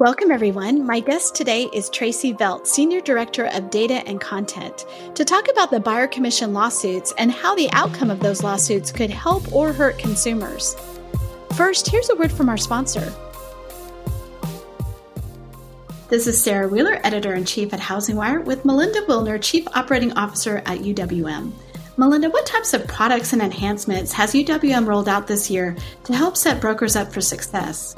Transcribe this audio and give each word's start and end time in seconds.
Welcome, 0.00 0.30
everyone. 0.30 0.86
My 0.86 1.00
guest 1.00 1.34
today 1.34 1.68
is 1.74 1.90
Tracey 1.90 2.32
Velt, 2.32 2.66
Senior 2.66 3.02
Director 3.02 3.48
of 3.48 3.68
Data 3.68 4.02
and 4.08 4.18
Content, 4.18 4.86
to 5.14 5.26
talk 5.26 5.46
about 5.52 5.70
the 5.70 5.78
Buyer 5.78 6.06
Commission 6.06 6.54
lawsuits 6.54 7.12
and 7.18 7.30
how 7.30 7.54
the 7.54 7.70
outcome 7.72 8.08
of 8.08 8.20
those 8.20 8.42
lawsuits 8.42 8.90
could 8.90 9.10
help 9.10 9.52
or 9.52 9.74
hurt 9.74 9.98
consumers. 9.98 10.74
First, 11.54 11.90
here's 11.90 12.08
a 12.08 12.16
word 12.16 12.32
from 12.32 12.48
our 12.48 12.56
sponsor. 12.56 13.12
This 16.08 16.26
is 16.26 16.42
Sarah 16.42 16.66
Wheeler, 16.66 16.98
Editor 17.04 17.34
in 17.34 17.44
Chief 17.44 17.74
at 17.74 17.80
HousingWire, 17.80 18.42
with 18.42 18.64
Melinda 18.64 19.02
Wilner, 19.02 19.38
Chief 19.38 19.68
Operating 19.74 20.14
Officer 20.14 20.62
at 20.64 20.78
UWM. 20.78 21.52
Melinda, 21.98 22.30
what 22.30 22.46
types 22.46 22.72
of 22.72 22.88
products 22.88 23.34
and 23.34 23.42
enhancements 23.42 24.14
has 24.14 24.32
UWM 24.32 24.86
rolled 24.86 25.10
out 25.10 25.26
this 25.26 25.50
year 25.50 25.76
to 26.04 26.14
help 26.14 26.38
set 26.38 26.58
brokers 26.58 26.96
up 26.96 27.12
for 27.12 27.20
success? 27.20 27.94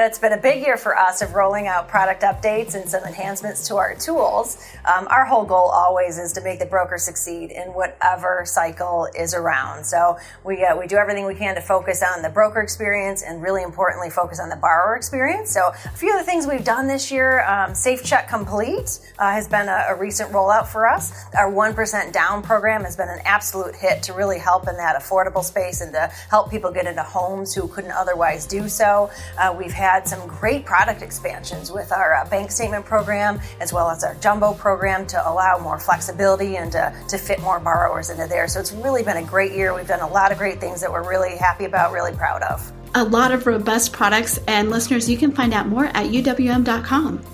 It's 0.00 0.18
been 0.18 0.32
a 0.32 0.40
big 0.40 0.62
year 0.62 0.76
for 0.76 0.96
us 0.96 1.22
of 1.22 1.34
rolling 1.34 1.66
out 1.66 1.88
product 1.88 2.22
updates 2.22 2.74
and 2.74 2.88
some 2.88 3.04
enhancements 3.04 3.68
to 3.68 3.76
our 3.76 3.94
tools. 3.94 4.56
Um, 4.84 5.06
our 5.10 5.24
whole 5.24 5.44
goal 5.44 5.68
always 5.68 6.18
is 6.18 6.32
to 6.32 6.40
make 6.40 6.58
the 6.58 6.66
broker 6.66 6.98
succeed 6.98 7.50
in 7.50 7.68
whatever 7.74 8.44
cycle 8.46 9.08
is 9.18 9.34
around. 9.34 9.84
So 9.84 10.16
we 10.44 10.64
uh, 10.64 10.76
we 10.76 10.86
do 10.86 10.96
everything 10.96 11.26
we 11.26 11.34
can 11.34 11.54
to 11.56 11.60
focus 11.60 12.02
on 12.02 12.22
the 12.22 12.30
broker 12.30 12.60
experience 12.60 13.22
and 13.22 13.42
really 13.42 13.62
importantly 13.62 14.08
focus 14.08 14.40
on 14.40 14.48
the 14.48 14.56
borrower 14.56 14.96
experience. 14.96 15.50
So 15.50 15.72
a 15.84 15.96
few 15.96 16.12
of 16.12 16.18
the 16.18 16.24
things 16.24 16.46
we've 16.46 16.64
done 16.64 16.86
this 16.86 17.10
year, 17.10 17.44
um, 17.44 17.74
Safe 17.74 18.02
Check 18.02 18.28
Complete 18.28 19.00
uh, 19.18 19.32
has 19.32 19.48
been 19.48 19.68
a, 19.68 19.86
a 19.88 19.94
recent 19.94 20.30
rollout 20.30 20.68
for 20.68 20.88
us. 20.88 21.12
Our 21.36 21.50
one 21.50 21.74
percent 21.74 22.12
down 22.12 22.42
program 22.42 22.84
has 22.84 22.96
been 22.96 23.08
an 23.08 23.20
absolute 23.24 23.74
hit 23.74 24.02
to 24.04 24.12
really 24.12 24.38
help 24.38 24.68
in 24.68 24.76
that 24.76 25.00
affordable 25.00 25.44
space 25.44 25.80
and 25.80 25.92
to 25.92 26.10
help 26.30 26.50
people 26.50 26.70
get 26.70 26.86
into 26.86 27.02
homes 27.02 27.52
who 27.54 27.68
couldn't 27.68 27.92
otherwise 27.92 28.46
do 28.46 28.68
so. 28.68 29.10
Uh, 29.38 29.54
we've 29.56 29.72
had 29.82 30.06
some 30.06 30.26
great 30.28 30.64
product 30.64 31.02
expansions 31.02 31.72
with 31.72 31.90
our 31.90 32.14
uh, 32.14 32.28
bank 32.28 32.52
statement 32.52 32.84
program 32.84 33.40
as 33.60 33.72
well 33.72 33.90
as 33.90 34.04
our 34.04 34.14
jumbo 34.14 34.54
program 34.54 35.04
to 35.08 35.28
allow 35.28 35.58
more 35.58 35.80
flexibility 35.80 36.56
and 36.56 36.70
to, 36.70 36.94
to 37.08 37.18
fit 37.18 37.40
more 37.40 37.58
borrowers 37.58 38.08
into 38.08 38.28
there. 38.28 38.46
So 38.46 38.60
it's 38.60 38.70
really 38.72 39.02
been 39.02 39.16
a 39.16 39.24
great 39.24 39.52
year. 39.52 39.74
We've 39.74 39.88
done 39.88 40.00
a 40.00 40.08
lot 40.08 40.30
of 40.30 40.38
great 40.38 40.60
things 40.60 40.80
that 40.82 40.92
we're 40.92 41.08
really 41.08 41.36
happy 41.36 41.64
about, 41.64 41.92
really 41.92 42.12
proud 42.12 42.42
of. 42.42 42.72
A 42.94 43.02
lot 43.02 43.32
of 43.32 43.46
robust 43.46 43.92
products, 43.92 44.38
and 44.46 44.70
listeners, 44.70 45.10
you 45.10 45.16
can 45.16 45.32
find 45.32 45.52
out 45.52 45.66
more 45.66 45.86
at 45.86 46.06
uwm.com. 46.06 47.24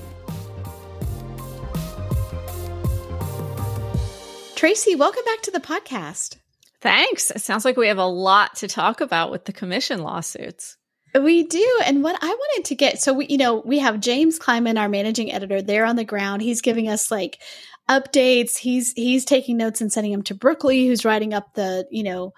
Tracey, 4.55 4.95
welcome 4.95 5.25
back 5.25 5.43
to 5.43 5.51
the 5.51 5.61
podcast. 5.61 6.37
Thanks. 6.81 7.31
It 7.31 7.43
sounds 7.43 7.67
like 7.67 7.77
we 7.77 7.89
have 7.89 7.99
a 7.99 8.07
lot 8.07 8.57
to 8.57 8.69
talk 8.69 9.03
about 9.03 9.31
with 9.31 9.45
the 9.45 9.53
commission 9.53 10.03
lawsuits. 10.03 10.78
We 11.23 11.45
do. 11.45 11.81
And 11.85 12.03
what 12.03 12.19
I 12.23 12.29
wanted 12.29 12.67
to 12.67 12.75
get 12.75 13.01
so 13.01 13.13
we, 13.13 13.27
you 13.27 13.39
know, 13.39 13.57
we 13.65 13.79
have 13.79 14.01
James 14.01 14.39
Kleimann, 14.39 14.79
our 14.79 14.89
managing 14.89 15.33
editor, 15.33 15.63
there 15.63 15.85
on 15.85 15.97
the 15.97 16.05
ground. 16.05 16.43
He's 16.43 16.61
giving 16.61 16.89
us 16.89 17.11
like 17.11 17.41
updates. 17.89 18.57
He's 18.57 18.93
he's 18.93 19.25
taking 19.25 19.57
notes 19.57 19.81
and 19.81 19.93
sending 19.93 20.13
them 20.13 20.23
to 20.25 20.35
Brooklee, 20.35 20.87
who's 20.87 21.05
writing 21.05 21.35
up 21.35 21.55
the, 21.55 21.87
you 21.91 22.03
know, 22.03 22.35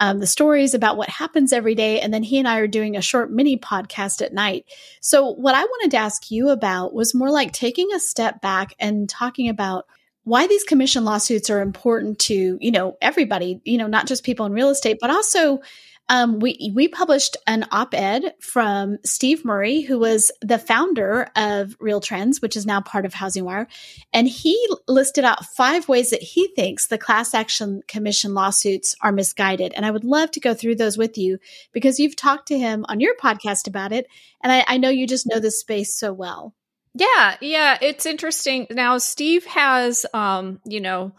um, 0.00 0.18
the 0.18 0.26
stories 0.26 0.74
about 0.74 0.96
what 0.96 1.08
happens 1.08 1.52
every 1.52 1.74
day. 1.74 2.00
And 2.00 2.12
then 2.12 2.22
he 2.22 2.38
and 2.38 2.48
I 2.48 2.58
are 2.58 2.66
doing 2.66 2.96
a 2.96 3.02
short 3.02 3.30
mini 3.30 3.56
podcast 3.56 4.22
at 4.22 4.34
night. 4.34 4.66
So, 5.00 5.30
what 5.30 5.54
I 5.54 5.62
wanted 5.64 5.92
to 5.92 5.98
ask 5.98 6.30
you 6.30 6.50
about 6.50 6.94
was 6.94 7.14
more 7.14 7.30
like 7.30 7.52
taking 7.52 7.92
a 7.92 8.00
step 8.00 8.40
back 8.40 8.74
and 8.78 9.08
talking 9.08 9.48
about 9.48 9.86
why 10.24 10.46
these 10.46 10.64
commission 10.64 11.04
lawsuits 11.04 11.50
are 11.50 11.60
important 11.60 12.18
to, 12.18 12.58
you 12.60 12.70
know, 12.70 12.96
everybody, 13.00 13.60
you 13.64 13.78
know, 13.78 13.86
not 13.86 14.06
just 14.06 14.24
people 14.24 14.46
in 14.46 14.52
real 14.52 14.70
estate, 14.70 14.98
but 15.00 15.10
also 15.10 15.60
um, 16.08 16.38
we 16.38 16.70
we 16.74 16.88
published 16.88 17.36
an 17.46 17.66
op-ed 17.70 18.34
from 18.40 18.98
Steve 19.04 19.44
Murray, 19.44 19.80
who 19.80 19.98
was 19.98 20.30
the 20.42 20.58
founder 20.58 21.30
of 21.34 21.78
RealTrends, 21.78 22.42
which 22.42 22.56
is 22.56 22.66
now 22.66 22.82
part 22.82 23.06
of 23.06 23.14
HousingWire, 23.14 23.66
and 24.12 24.28
he 24.28 24.68
listed 24.86 25.24
out 25.24 25.46
five 25.46 25.88
ways 25.88 26.10
that 26.10 26.22
he 26.22 26.48
thinks 26.48 26.86
the 26.86 26.98
class 26.98 27.32
action 27.32 27.82
commission 27.88 28.34
lawsuits 28.34 28.94
are 29.00 29.12
misguided. 29.12 29.72
And 29.72 29.86
I 29.86 29.90
would 29.90 30.04
love 30.04 30.30
to 30.32 30.40
go 30.40 30.52
through 30.52 30.74
those 30.74 30.98
with 30.98 31.16
you 31.16 31.38
because 31.72 31.98
you've 31.98 32.16
talked 32.16 32.48
to 32.48 32.58
him 32.58 32.84
on 32.88 33.00
your 33.00 33.16
podcast 33.16 33.66
about 33.66 33.92
it, 33.92 34.06
and 34.42 34.52
I, 34.52 34.64
I 34.66 34.76
know 34.76 34.90
you 34.90 35.06
just 35.06 35.26
know 35.26 35.40
this 35.40 35.60
space 35.60 35.94
so 35.98 36.12
well. 36.12 36.54
Yeah, 36.92 37.36
yeah, 37.40 37.78
it's 37.80 38.06
interesting. 38.06 38.66
Now, 38.70 38.98
Steve 38.98 39.46
has, 39.46 40.06
um, 40.14 40.60
you 40.64 40.80
know 40.80 41.12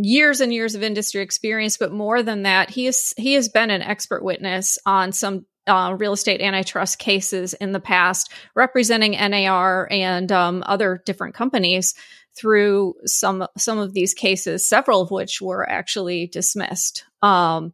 years 0.00 0.40
and 0.40 0.52
years 0.52 0.74
of 0.74 0.82
industry 0.82 1.22
experience, 1.22 1.76
but 1.76 1.92
more 1.92 2.22
than 2.22 2.42
that, 2.42 2.70
he 2.70 2.86
is 2.86 3.14
he 3.16 3.34
has 3.34 3.48
been 3.48 3.70
an 3.70 3.82
expert 3.82 4.22
witness 4.22 4.78
on 4.86 5.12
some 5.12 5.46
uh, 5.66 5.96
real 5.98 6.12
estate 6.12 6.40
antitrust 6.40 6.98
cases 6.98 7.54
in 7.54 7.72
the 7.72 7.80
past, 7.80 8.32
representing 8.54 9.12
NAR 9.12 9.88
and 9.90 10.30
um, 10.30 10.62
other 10.66 11.02
different 11.04 11.34
companies 11.34 11.94
through 12.36 12.94
some 13.04 13.46
some 13.56 13.78
of 13.78 13.94
these 13.94 14.14
cases, 14.14 14.68
several 14.68 15.00
of 15.00 15.10
which 15.10 15.40
were 15.40 15.68
actually 15.68 16.26
dismissed. 16.26 17.04
Um, 17.22 17.72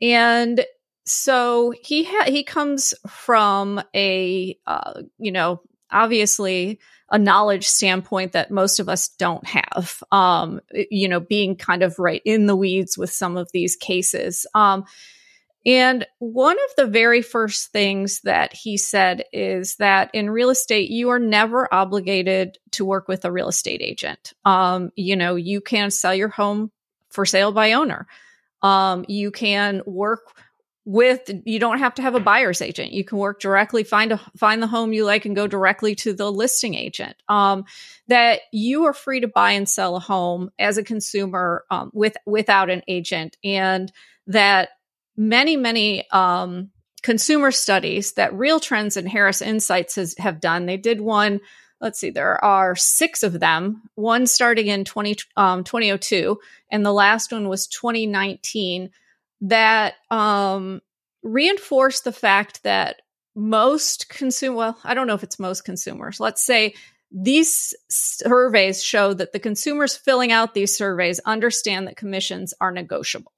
and 0.00 0.64
so 1.04 1.72
he 1.82 2.04
ha- 2.04 2.30
he 2.30 2.44
comes 2.44 2.94
from 3.08 3.80
a 3.94 4.58
uh, 4.66 5.02
you 5.18 5.32
know 5.32 5.62
obviously 5.90 6.78
a 7.10 7.18
knowledge 7.18 7.66
standpoint 7.66 8.32
that 8.32 8.50
most 8.50 8.80
of 8.80 8.88
us 8.88 9.08
don't 9.08 9.46
have. 9.46 10.02
Um, 10.10 10.60
you 10.72 11.08
know, 11.08 11.20
being 11.20 11.56
kind 11.56 11.82
of 11.82 11.98
right 11.98 12.22
in 12.24 12.46
the 12.46 12.56
weeds 12.56 12.98
with 12.98 13.10
some 13.10 13.36
of 13.36 13.50
these 13.52 13.76
cases. 13.76 14.46
Um, 14.54 14.84
and 15.64 16.06
one 16.20 16.56
of 16.56 16.76
the 16.76 16.86
very 16.86 17.22
first 17.22 17.72
things 17.72 18.20
that 18.20 18.54
he 18.54 18.76
said 18.76 19.24
is 19.32 19.76
that 19.76 20.10
in 20.14 20.30
real 20.30 20.50
estate, 20.50 20.90
you 20.90 21.10
are 21.10 21.18
never 21.18 21.72
obligated 21.74 22.58
to 22.72 22.84
work 22.84 23.08
with 23.08 23.24
a 23.24 23.32
real 23.32 23.48
estate 23.48 23.82
agent. 23.82 24.32
Um, 24.44 24.92
you 24.94 25.16
know, 25.16 25.34
you 25.34 25.60
can 25.60 25.90
sell 25.90 26.14
your 26.14 26.28
home 26.28 26.70
for 27.10 27.26
sale 27.26 27.50
by 27.50 27.72
owner. 27.72 28.06
Um, 28.62 29.04
you 29.08 29.32
can 29.32 29.82
work 29.86 30.36
with 30.86 31.28
you 31.44 31.58
don't 31.58 31.80
have 31.80 31.94
to 31.94 32.02
have 32.02 32.14
a 32.14 32.20
buyer's 32.20 32.62
agent. 32.62 32.92
You 32.92 33.04
can 33.04 33.18
work 33.18 33.40
directly 33.40 33.82
find 33.82 34.12
a 34.12 34.18
find 34.36 34.62
the 34.62 34.68
home 34.68 34.92
you 34.92 35.04
like 35.04 35.26
and 35.26 35.34
go 35.34 35.48
directly 35.48 35.96
to 35.96 36.12
the 36.12 36.30
listing 36.30 36.74
agent. 36.74 37.16
Um, 37.28 37.64
that 38.06 38.42
you 38.52 38.84
are 38.84 38.94
free 38.94 39.20
to 39.20 39.28
buy 39.28 39.50
and 39.52 39.68
sell 39.68 39.96
a 39.96 40.00
home 40.00 40.50
as 40.58 40.78
a 40.78 40.84
consumer 40.84 41.64
um, 41.70 41.90
with 41.92 42.16
without 42.24 42.70
an 42.70 42.82
agent. 42.86 43.36
And 43.42 43.92
that 44.28 44.70
many 45.16 45.56
many 45.56 46.08
um, 46.12 46.70
consumer 47.02 47.50
studies 47.50 48.12
that 48.12 48.34
real 48.34 48.58
trends 48.58 48.96
and 48.96 49.08
harris 49.08 49.40
insights 49.40 49.94
has, 49.94 50.16
have 50.18 50.40
done 50.40 50.66
they 50.66 50.76
did 50.76 51.00
one 51.00 51.40
let's 51.80 52.00
see 52.00 52.10
there 52.10 52.42
are 52.44 52.74
six 52.74 53.22
of 53.22 53.38
them. 53.38 53.82
One 53.94 54.26
starting 54.26 54.66
in 54.66 54.84
20, 54.84 55.16
um, 55.36 55.62
2002 55.62 56.38
and 56.70 56.84
the 56.84 56.92
last 56.92 57.32
one 57.32 57.48
was 57.48 57.66
2019 57.66 58.90
that 59.42 59.94
um, 60.10 60.80
reinforce 61.22 62.00
the 62.00 62.12
fact 62.12 62.62
that 62.62 63.02
most 63.34 64.08
consumer 64.08 64.56
well 64.56 64.78
i 64.82 64.94
don't 64.94 65.06
know 65.06 65.14
if 65.14 65.22
it's 65.22 65.38
most 65.38 65.62
consumers 65.62 66.18
let's 66.20 66.42
say 66.42 66.74
these 67.12 67.74
surveys 67.90 68.82
show 68.82 69.12
that 69.12 69.32
the 69.32 69.38
consumers 69.38 69.94
filling 69.94 70.32
out 70.32 70.54
these 70.54 70.74
surveys 70.74 71.20
understand 71.26 71.86
that 71.86 71.96
commissions 71.96 72.54
are 72.60 72.72
negotiable 72.72 73.32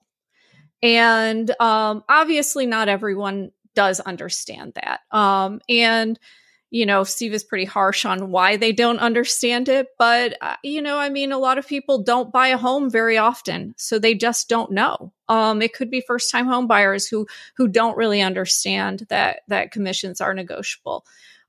and 0.83 1.51
um, 1.61 2.05
obviously 2.09 2.65
not 2.65 2.89
everyone 2.89 3.51
does 3.75 3.99
understand 3.99 4.73
that 4.77 5.01
um, 5.11 5.61
and 5.69 6.19
you 6.71 6.85
know, 6.85 7.05
Steve 7.05 7.33
is 7.33 7.45
pretty 7.45 7.65
harsh 7.65 8.05
on 8.05 8.31
why 8.31 8.57
they 8.57 8.73
don't 8.73 8.99
understand 8.99 9.69
it. 9.69 9.89
But, 9.99 10.37
uh, 10.41 10.57
you 10.63 10.83
know, 10.83 10.99
I 10.99 11.09
mean, 11.09 11.33
a 11.33 11.39
lot 11.39 11.59
of 11.59 11.67
people 11.67 12.03
don't 12.03 12.33
buy 12.33 12.49
a 12.49 12.59
home 12.59 12.91
very 12.91 13.17
often, 13.17 13.75
so 13.79 13.99
they 13.99 14.15
just 14.15 14.49
don't 14.49 14.73
know. 14.73 15.13
Um, 15.29 15.63
it 15.63 15.75
could 15.75 15.91
be 15.91 16.01
first 16.01 16.31
time 16.31 16.47
home 16.47 16.67
buyers 16.67 17.07
who, 17.07 17.27
who 17.57 17.69
don't 17.69 17.97
really 17.97 18.23
understand 18.23 19.07
that, 19.09 19.41
that 19.49 19.71
commissions 19.71 20.21
are 20.21 20.35
negotiable. 20.35 21.05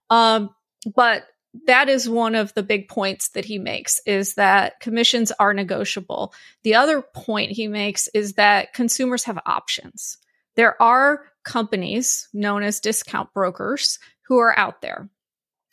Um, 0.10 0.50
but 0.96 1.28
that 1.66 1.90
is 1.90 2.08
one 2.10 2.36
of 2.36 2.54
the 2.54 2.64
big 2.64 2.88
points 2.88 3.30
that 3.30 3.46
he 3.46 3.58
makes 3.58 4.00
is 4.06 4.36
that 4.36 4.80
commissions 4.80 5.31
are 5.40 5.54
negotiable. 5.54 6.34
The 6.64 6.76
other 6.76 7.02
point 7.02 7.52
he 7.52 7.68
makes 7.68 8.08
is 8.10 8.34
that 8.34 8.74
consumers 8.74 9.24
have 9.24 9.40
options. 9.46 10.18
There 10.56 10.82
are 10.82 11.24
companies 11.44 12.28
known 12.34 12.64
as 12.64 12.80
discount 12.80 13.34
brokers 13.34 13.98
who 14.28 14.38
are 14.38 14.58
out 14.58 14.82
there. 14.82 15.10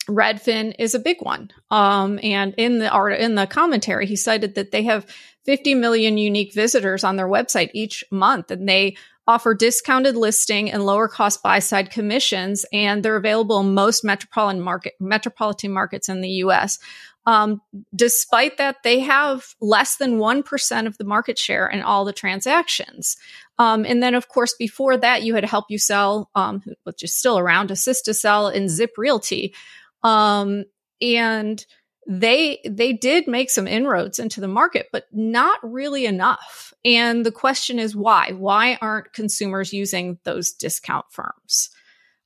Redfin 0.09 0.73
is 0.79 0.95
a 0.95 0.99
big 0.99 1.17
one. 1.21 1.51
Um, 1.69 2.19
and 2.23 2.53
in 2.57 2.79
the 2.79 2.89
art, 2.89 3.19
in 3.19 3.35
the 3.35 3.47
commentary, 3.47 4.05
he 4.05 4.15
cited 4.15 4.55
that 4.55 4.71
they 4.71 4.83
have 4.83 5.05
50 5.45 5.75
million 5.75 6.17
unique 6.17 6.53
visitors 6.53 7.03
on 7.03 7.15
their 7.15 7.27
website 7.27 7.71
each 7.73 8.03
month, 8.11 8.51
and 8.51 8.67
they 8.67 8.95
offer 9.27 9.53
discounted 9.53 10.15
listing 10.15 10.71
and 10.71 10.85
lower 10.85 11.07
cost 11.07 11.43
buy 11.43 11.59
side 11.59 11.91
commissions, 11.91 12.65
and 12.71 13.03
they're 13.03 13.17
available 13.17 13.59
in 13.59 13.73
most 13.73 14.03
metropolitan 14.03 14.61
market 14.61 14.93
metropolitan 14.99 15.71
markets 15.71 16.09
in 16.09 16.21
the 16.21 16.29
U.S. 16.29 16.79
Um, 17.25 17.61
despite 17.93 18.57
that, 18.57 18.83
they 18.83 19.01
have 19.01 19.53
less 19.59 19.97
than 19.97 20.17
1% 20.17 20.87
of 20.87 20.97
the 20.97 21.03
market 21.03 21.37
share 21.37 21.67
in 21.67 21.81
all 21.81 22.05
the 22.05 22.13
transactions. 22.13 23.17
Um, 23.59 23.85
and 23.85 24.01
then, 24.01 24.15
of 24.15 24.29
course, 24.29 24.55
before 24.57 24.95
that, 24.95 25.23
you 25.23 25.35
had 25.35 25.43
Help 25.43 25.65
You 25.69 25.77
Sell, 25.77 26.29
um, 26.35 26.63
which 26.83 27.03
is 27.03 27.13
still 27.13 27.37
around, 27.37 27.69
Assist 27.69 28.05
to 28.05 28.13
Sell, 28.13 28.47
and 28.47 28.69
ZipRealty. 28.69 29.53
Um, 30.03 30.65
and 31.01 31.63
they 32.07 32.59
they 32.65 32.93
did 32.93 33.27
make 33.27 33.49
some 33.49 33.67
inroads 33.67 34.17
into 34.19 34.39
the 34.39 34.47
market, 34.47 34.87
but 34.91 35.05
not 35.11 35.59
really 35.61 36.05
enough. 36.05 36.73
And 36.85 37.25
the 37.25 37.31
question 37.31 37.79
is 37.79 37.95
why? 37.95 38.31
Why 38.31 38.77
aren't 38.81 39.13
consumers 39.13 39.73
using 39.73 40.17
those 40.23 40.53
discount 40.53 41.05
firms? 41.11 41.69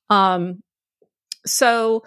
Um, 0.09 0.61
so 1.45 2.03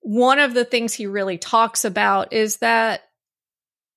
one 0.00 0.38
of 0.38 0.54
the 0.54 0.64
things 0.64 0.94
he 0.94 1.06
really 1.06 1.36
talks 1.36 1.84
about 1.84 2.32
is 2.32 2.58
that 2.58 3.02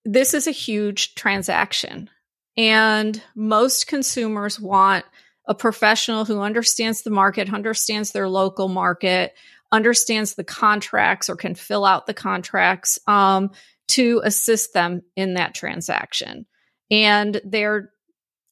this 0.05 0.33
is 0.33 0.47
a 0.47 0.51
huge 0.51 1.15
transaction 1.15 2.09
and 2.57 3.21
most 3.35 3.87
consumers 3.87 4.59
want 4.59 5.05
a 5.47 5.55
professional 5.55 6.25
who 6.25 6.39
understands 6.39 7.01
the 7.01 7.09
market, 7.09 7.53
understands 7.53 8.11
their 8.11 8.29
local 8.29 8.67
market, 8.67 9.33
understands 9.73 10.35
the 10.35 10.43
contracts 10.43 11.29
or 11.29 11.35
can 11.35 11.55
fill 11.55 11.83
out 11.83 12.05
the 12.05 12.13
contracts 12.13 12.99
um, 13.07 13.49
to 13.87 14.21
assist 14.23 14.73
them 14.73 15.01
in 15.17 15.33
that 15.33 15.53
transaction. 15.53 16.45
And 16.89 17.41
they're 17.43 17.89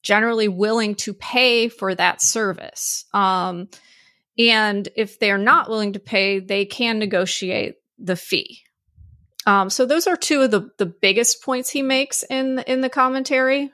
generally 0.03 0.47
willing 0.47 0.95
to 0.95 1.13
pay 1.13 1.69
for 1.69 1.94
that 1.94 2.21
service. 2.21 3.06
Um, 3.13 3.69
and 4.38 4.89
if 4.95 5.19
they're 5.19 5.38
not 5.38 5.69
willing 5.69 5.94
to 5.94 6.00
pay, 6.00 6.39
they 6.39 6.65
can 6.65 6.97
negotiate 6.97 7.75
the 8.00 8.15
fee. 8.15 8.62
Um, 9.45 9.69
so 9.69 9.85
those 9.85 10.07
are 10.07 10.15
two 10.15 10.41
of 10.41 10.51
the, 10.51 10.69
the 10.77 10.85
biggest 10.88 11.44
points 11.44 11.69
he 11.69 11.81
makes 11.81 12.23
in 12.23 12.59
in 12.68 12.81
the 12.81 12.89
commentary. 12.89 13.71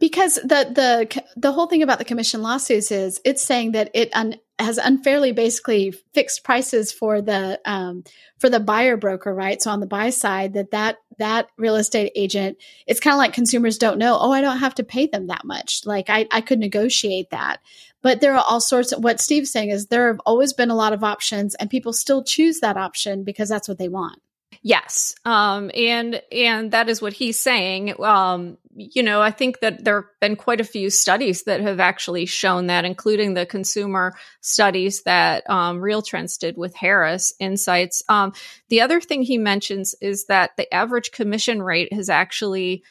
Because 0.00 0.34
the 0.36 0.70
the 0.74 1.22
the 1.36 1.52
whole 1.52 1.66
thing 1.66 1.82
about 1.82 1.98
the 1.98 2.04
commission 2.04 2.42
lawsuits 2.42 2.92
is 2.92 3.20
it's 3.24 3.42
saying 3.42 3.72
that 3.72 3.90
it 3.94 4.10
un, 4.14 4.36
has 4.58 4.78
unfairly 4.78 5.32
basically 5.32 5.92
fixed 6.12 6.42
prices 6.42 6.90
for 6.92 7.20
the 7.22 7.60
um, 7.64 8.04
for 8.38 8.50
the 8.50 8.60
buyer 8.60 8.96
broker, 8.96 9.34
right? 9.34 9.60
So 9.62 9.70
on 9.70 9.80
the 9.80 9.86
buy 9.86 10.10
side, 10.10 10.54
that 10.54 10.72
that 10.72 10.96
that 11.18 11.48
real 11.56 11.76
estate 11.76 12.12
agent, 12.14 12.58
it's 12.86 13.00
kind 13.00 13.14
of 13.14 13.18
like 13.18 13.32
consumers 13.32 13.78
don't 13.78 13.98
know. 13.98 14.18
Oh, 14.20 14.32
I 14.32 14.40
don't 14.40 14.58
have 14.58 14.74
to 14.76 14.84
pay 14.84 15.06
them 15.06 15.28
that 15.28 15.44
much. 15.44 15.82
Like 15.84 16.10
I 16.10 16.26
I 16.30 16.40
could 16.40 16.58
negotiate 16.58 17.30
that. 17.30 17.58
But 18.02 18.20
there 18.20 18.34
are 18.34 18.44
all 18.48 18.60
sorts 18.60 18.92
of 18.92 19.02
what 19.02 19.20
Steve's 19.20 19.50
saying 19.50 19.70
is 19.70 19.86
there 19.86 20.08
have 20.08 20.20
always 20.24 20.52
been 20.52 20.70
a 20.70 20.76
lot 20.76 20.92
of 20.92 21.04
options, 21.04 21.54
and 21.56 21.70
people 21.70 21.92
still 21.92 22.22
choose 22.22 22.60
that 22.60 22.76
option 22.76 23.24
because 23.24 23.48
that's 23.48 23.68
what 23.68 23.78
they 23.78 23.88
want. 23.88 24.20
Yes. 24.62 25.14
Um, 25.24 25.70
and, 25.74 26.20
and 26.32 26.72
that 26.72 26.88
is 26.88 27.00
what 27.00 27.12
he's 27.12 27.38
saying. 27.38 27.94
Um, 28.02 28.58
you 28.74 29.02
know, 29.02 29.20
I 29.20 29.30
think 29.30 29.60
that 29.60 29.84
there 29.84 30.02
have 30.02 30.20
been 30.20 30.36
quite 30.36 30.60
a 30.60 30.64
few 30.64 30.90
studies 30.90 31.44
that 31.44 31.60
have 31.60 31.80
actually 31.80 32.26
shown 32.26 32.66
that, 32.66 32.84
including 32.84 33.34
the 33.34 33.46
consumer 33.46 34.14
studies 34.40 35.02
that 35.02 35.48
um, 35.50 35.78
RealTrends 35.78 36.38
did 36.38 36.56
with 36.56 36.74
Harris 36.74 37.32
Insights. 37.38 38.02
Um, 38.08 38.32
the 38.68 38.80
other 38.80 39.00
thing 39.00 39.22
he 39.22 39.38
mentions 39.38 39.94
is 40.00 40.26
that 40.26 40.52
the 40.56 40.72
average 40.72 41.12
commission 41.12 41.62
rate 41.62 41.92
has 41.92 42.08
actually 42.08 42.82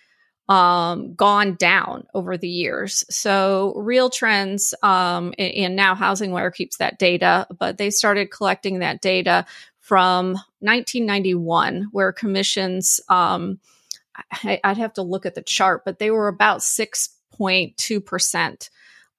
um, 0.50 1.14
gone 1.16 1.56
down 1.56 2.08
over 2.14 2.38
the 2.38 2.50
years. 2.50 3.04
So 3.10 3.74
RealTrends 3.78 4.74
um, 4.84 5.34
and 5.38 5.76
now 5.76 5.96
HousingWire 5.96 6.54
keeps 6.54 6.78
that 6.78 7.00
data, 7.00 7.48
but 7.58 7.78
they 7.78 7.90
started 7.90 8.32
collecting 8.32 8.80
that 8.80 9.02
data 9.02 9.46
from 9.88 10.34
1991, 10.60 11.88
where 11.94 12.12
commissions, 12.12 13.00
um, 13.08 13.58
I, 14.44 14.60
would 14.66 14.76
have 14.76 14.96
to 14.96 15.02
look 15.02 15.26
at 15.26 15.34
the 15.34 15.42
chart, 15.42 15.86
but 15.86 15.98
they 15.98 16.12
were 16.12 16.28
about 16.28 16.60
6.2%. 16.60 18.70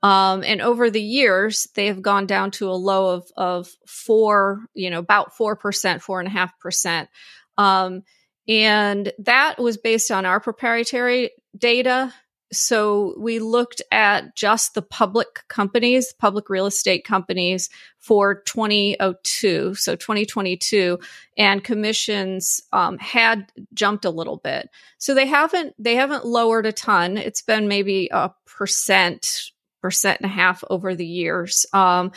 Um, 0.03 0.45
and 0.45 0.61
over 0.61 0.91
the 0.91 1.01
years, 1.01 1.69
they 1.75 1.87
have 1.87 2.03
gone 2.03 2.27
down 2.27 2.51
to 2.51 2.69
a 2.69 2.73
low 2.73 3.15
of, 3.15 3.33
of 3.35 3.71
four, 3.87 4.67
you 4.75 4.91
know, 4.91 4.99
about 4.99 5.35
4%, 5.35 6.03
four 6.03 6.21
and 6.21 6.29
a 6.29 6.33
half 6.33 6.61
percent. 6.61 7.09
Um, 7.57 8.03
and 8.47 9.11
that 9.21 9.59
was 9.59 9.79
based 9.79 10.11
on 10.11 10.27
our 10.27 10.39
proprietary 10.39 11.31
data 11.57 12.13
so 12.53 13.15
we 13.19 13.39
looked 13.41 13.83
at 13.93 14.35
just 14.35 14.75
the 14.75 14.83
public 14.83 15.47
companies, 15.49 16.13
public 16.13 16.49
real 16.49 16.67
estate 16.67 17.05
companies 17.05 17.69
for 17.99 18.43
2002, 18.43 19.75
so 19.75 19.97
2022, 19.97 20.99
and 21.37 21.63
commissions 21.63 22.61
um, 22.73 22.97
had 22.99 23.53
jumped 23.75 24.05
a 24.05 24.11
little 24.11 24.39
bit. 24.39 24.71
So 24.97 25.15
they 25.15 25.27
haven't 25.27 25.75
they 25.79 25.97
haven't 25.97 26.25
lowered 26.25 26.67
a 26.67 26.73
ton. 26.73 27.19
It's 27.19 27.43
been 27.43 27.69
maybe 27.69 28.09
a 28.11 28.33
percent, 28.47 29.51
percent 29.83 30.21
and 30.21 30.31
a 30.31 30.35
half 30.35 30.65
over 30.71 30.95
the 30.95 31.07
years. 31.07 31.67
Um, 31.75 32.13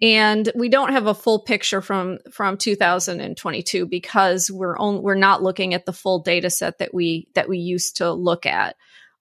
and 0.00 0.50
we 0.56 0.68
don't 0.68 0.92
have 0.92 1.06
a 1.06 1.14
full 1.14 1.38
picture 1.38 1.80
from 1.80 2.18
from 2.30 2.56
2022 2.56 3.86
because 3.86 4.50
we're 4.50 4.76
on, 4.76 5.00
we're 5.00 5.14
not 5.14 5.42
looking 5.42 5.74
at 5.74 5.86
the 5.86 5.92
full 5.92 6.18
data 6.18 6.50
set 6.50 6.78
that 6.78 6.92
we 6.92 7.28
that 7.34 7.48
we 7.48 7.58
used 7.58 7.96
to 7.98 8.12
look 8.12 8.46
at. 8.46 8.76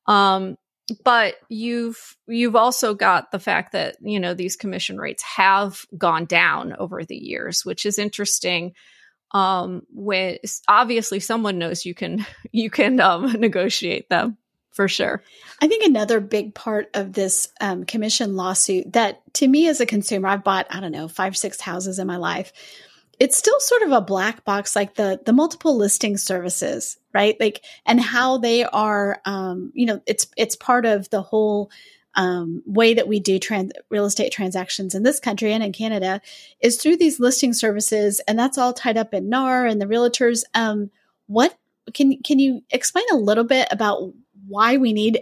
Um, 0.08 0.58
but 1.04 1.36
you've 1.50 2.18
you've 2.28 2.56
also 2.56 2.94
got 2.94 3.32
the 3.32 3.40
fact 3.40 3.74
that 3.74 3.98
you 4.02 4.20
know 4.20 4.34
these 4.34 4.56
commission 4.56 4.98
rates 4.98 5.24
have 5.24 5.86
gone 5.98 6.26
down 6.26 6.74
over 6.78 7.04
the 7.04 7.16
years, 7.16 7.66
which 7.66 7.86
is 7.86 8.00
interesting. 8.00 8.74
Um, 9.34 9.84
when 9.94 10.40
obviously 10.68 11.22
someone 11.22 11.58
knows 11.58 11.86
you 11.86 11.94
can 11.94 12.26
you 12.52 12.70
can 12.70 13.00
um, 13.00 13.32
negotiate 13.40 14.10
them 14.10 14.38
for 14.72 14.88
sure. 14.88 15.22
I 15.62 15.68
think 15.68 15.84
another 15.84 16.20
big 16.20 16.54
part 16.54 16.90
of 16.94 17.14
this 17.14 17.50
um, 17.62 17.86
commission 17.86 18.36
lawsuit 18.36 18.94
that 18.94 19.22
to 19.36 19.48
me 19.48 19.68
as 19.68 19.80
a 19.80 19.86
consumer, 19.86 20.28
I've 20.28 20.44
bought 20.44 20.68
I 20.70 20.80
don't 20.80 20.92
know 20.92 21.08
five 21.08 21.38
six 21.38 21.62
houses 21.62 22.00
in 22.00 22.08
my 22.08 22.18
life 22.18 22.52
it's 23.22 23.38
still 23.38 23.60
sort 23.60 23.84
of 23.84 23.92
a 23.92 24.02
black 24.02 24.44
box 24.46 24.76
like 24.76 24.96
the 24.96 25.22
the 25.28 25.32
multiple 25.32 25.78
listing 25.78 26.18
services 26.18 26.98
right 27.14 27.40
like 27.40 27.64
and 27.86 28.00
how 28.00 28.38
they 28.38 28.64
are 28.64 29.22
um, 29.26 29.72
you 29.74 29.86
know 29.86 30.02
it's 30.06 30.28
it's 30.38 30.56
part 30.56 30.86
of 30.86 31.10
the 31.10 31.22
whole 31.22 31.72
um, 32.16 32.62
way 32.66 32.94
that 32.94 33.08
we 33.08 33.20
do 33.20 33.40
trans- 33.40 33.72
real 33.90 34.06
estate 34.06 34.32
transactions 34.32 34.96
in 34.96 35.04
this 35.04 35.20
country 35.20 35.54
and 35.54 35.64
in 35.64 35.72
Canada 35.72 36.22
is 36.60 36.82
through 36.82 36.98
these 36.98 37.20
listing 37.20 37.54
services, 37.54 38.20
and 38.28 38.38
that's 38.38 38.58
all 38.58 38.74
tied 38.74 38.98
up 38.98 39.14
in 39.14 39.30
NAR 39.30 39.66
and 39.66 39.82
the 39.82 39.86
realtors. 39.86 40.44
Um, 40.54 40.92
what 41.28 41.58
can 41.94 42.22
can 42.22 42.40
you 42.40 42.64
explain 42.70 43.06
a 43.12 43.18
little 43.18 43.44
bit 43.44 43.68
about 43.72 44.14
why 44.48 44.78
we 44.78 44.94
need, 44.94 45.22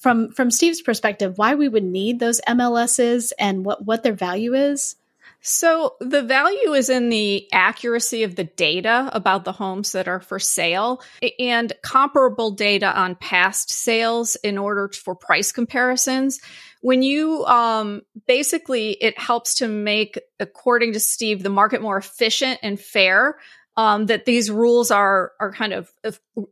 from 0.00 0.30
from 0.30 0.50
Steve's 0.50 0.82
perspective, 0.82 1.38
why 1.38 1.54
we 1.54 1.68
would 1.68 1.84
need 1.84 2.20
those 2.20 2.40
MLSs 2.48 3.32
and 3.38 3.64
what 3.64 3.84
what 3.84 4.02
their 4.02 4.12
value 4.12 4.54
is? 4.54 4.96
So 5.40 5.94
the 6.00 6.22
value 6.22 6.72
is 6.72 6.88
in 6.88 7.10
the 7.10 7.48
accuracy 7.52 8.24
of 8.24 8.34
the 8.34 8.44
data 8.44 9.08
about 9.12 9.44
the 9.44 9.52
homes 9.52 9.92
that 9.92 10.08
are 10.08 10.20
for 10.20 10.38
sale 10.38 11.00
and 11.38 11.72
comparable 11.82 12.50
data 12.50 12.98
on 12.98 13.14
past 13.14 13.70
sales 13.70 14.34
in 14.36 14.58
order 14.58 14.88
for 14.88 15.14
price 15.14 15.52
comparisons. 15.52 16.40
When 16.80 17.02
you 17.02 17.44
um, 17.46 18.02
basically, 18.26 18.90
it 18.92 19.18
helps 19.18 19.54
to 19.56 19.68
make, 19.68 20.20
according 20.40 20.92
to 20.94 21.00
Steve, 21.00 21.42
the 21.42 21.50
market 21.50 21.82
more 21.82 21.96
efficient 21.96 22.58
and 22.62 22.78
fair. 22.78 23.38
Um, 23.76 24.06
that 24.06 24.24
these 24.24 24.50
rules 24.50 24.90
are 24.90 25.30
are 25.38 25.52
kind 25.52 25.72
of 25.72 25.88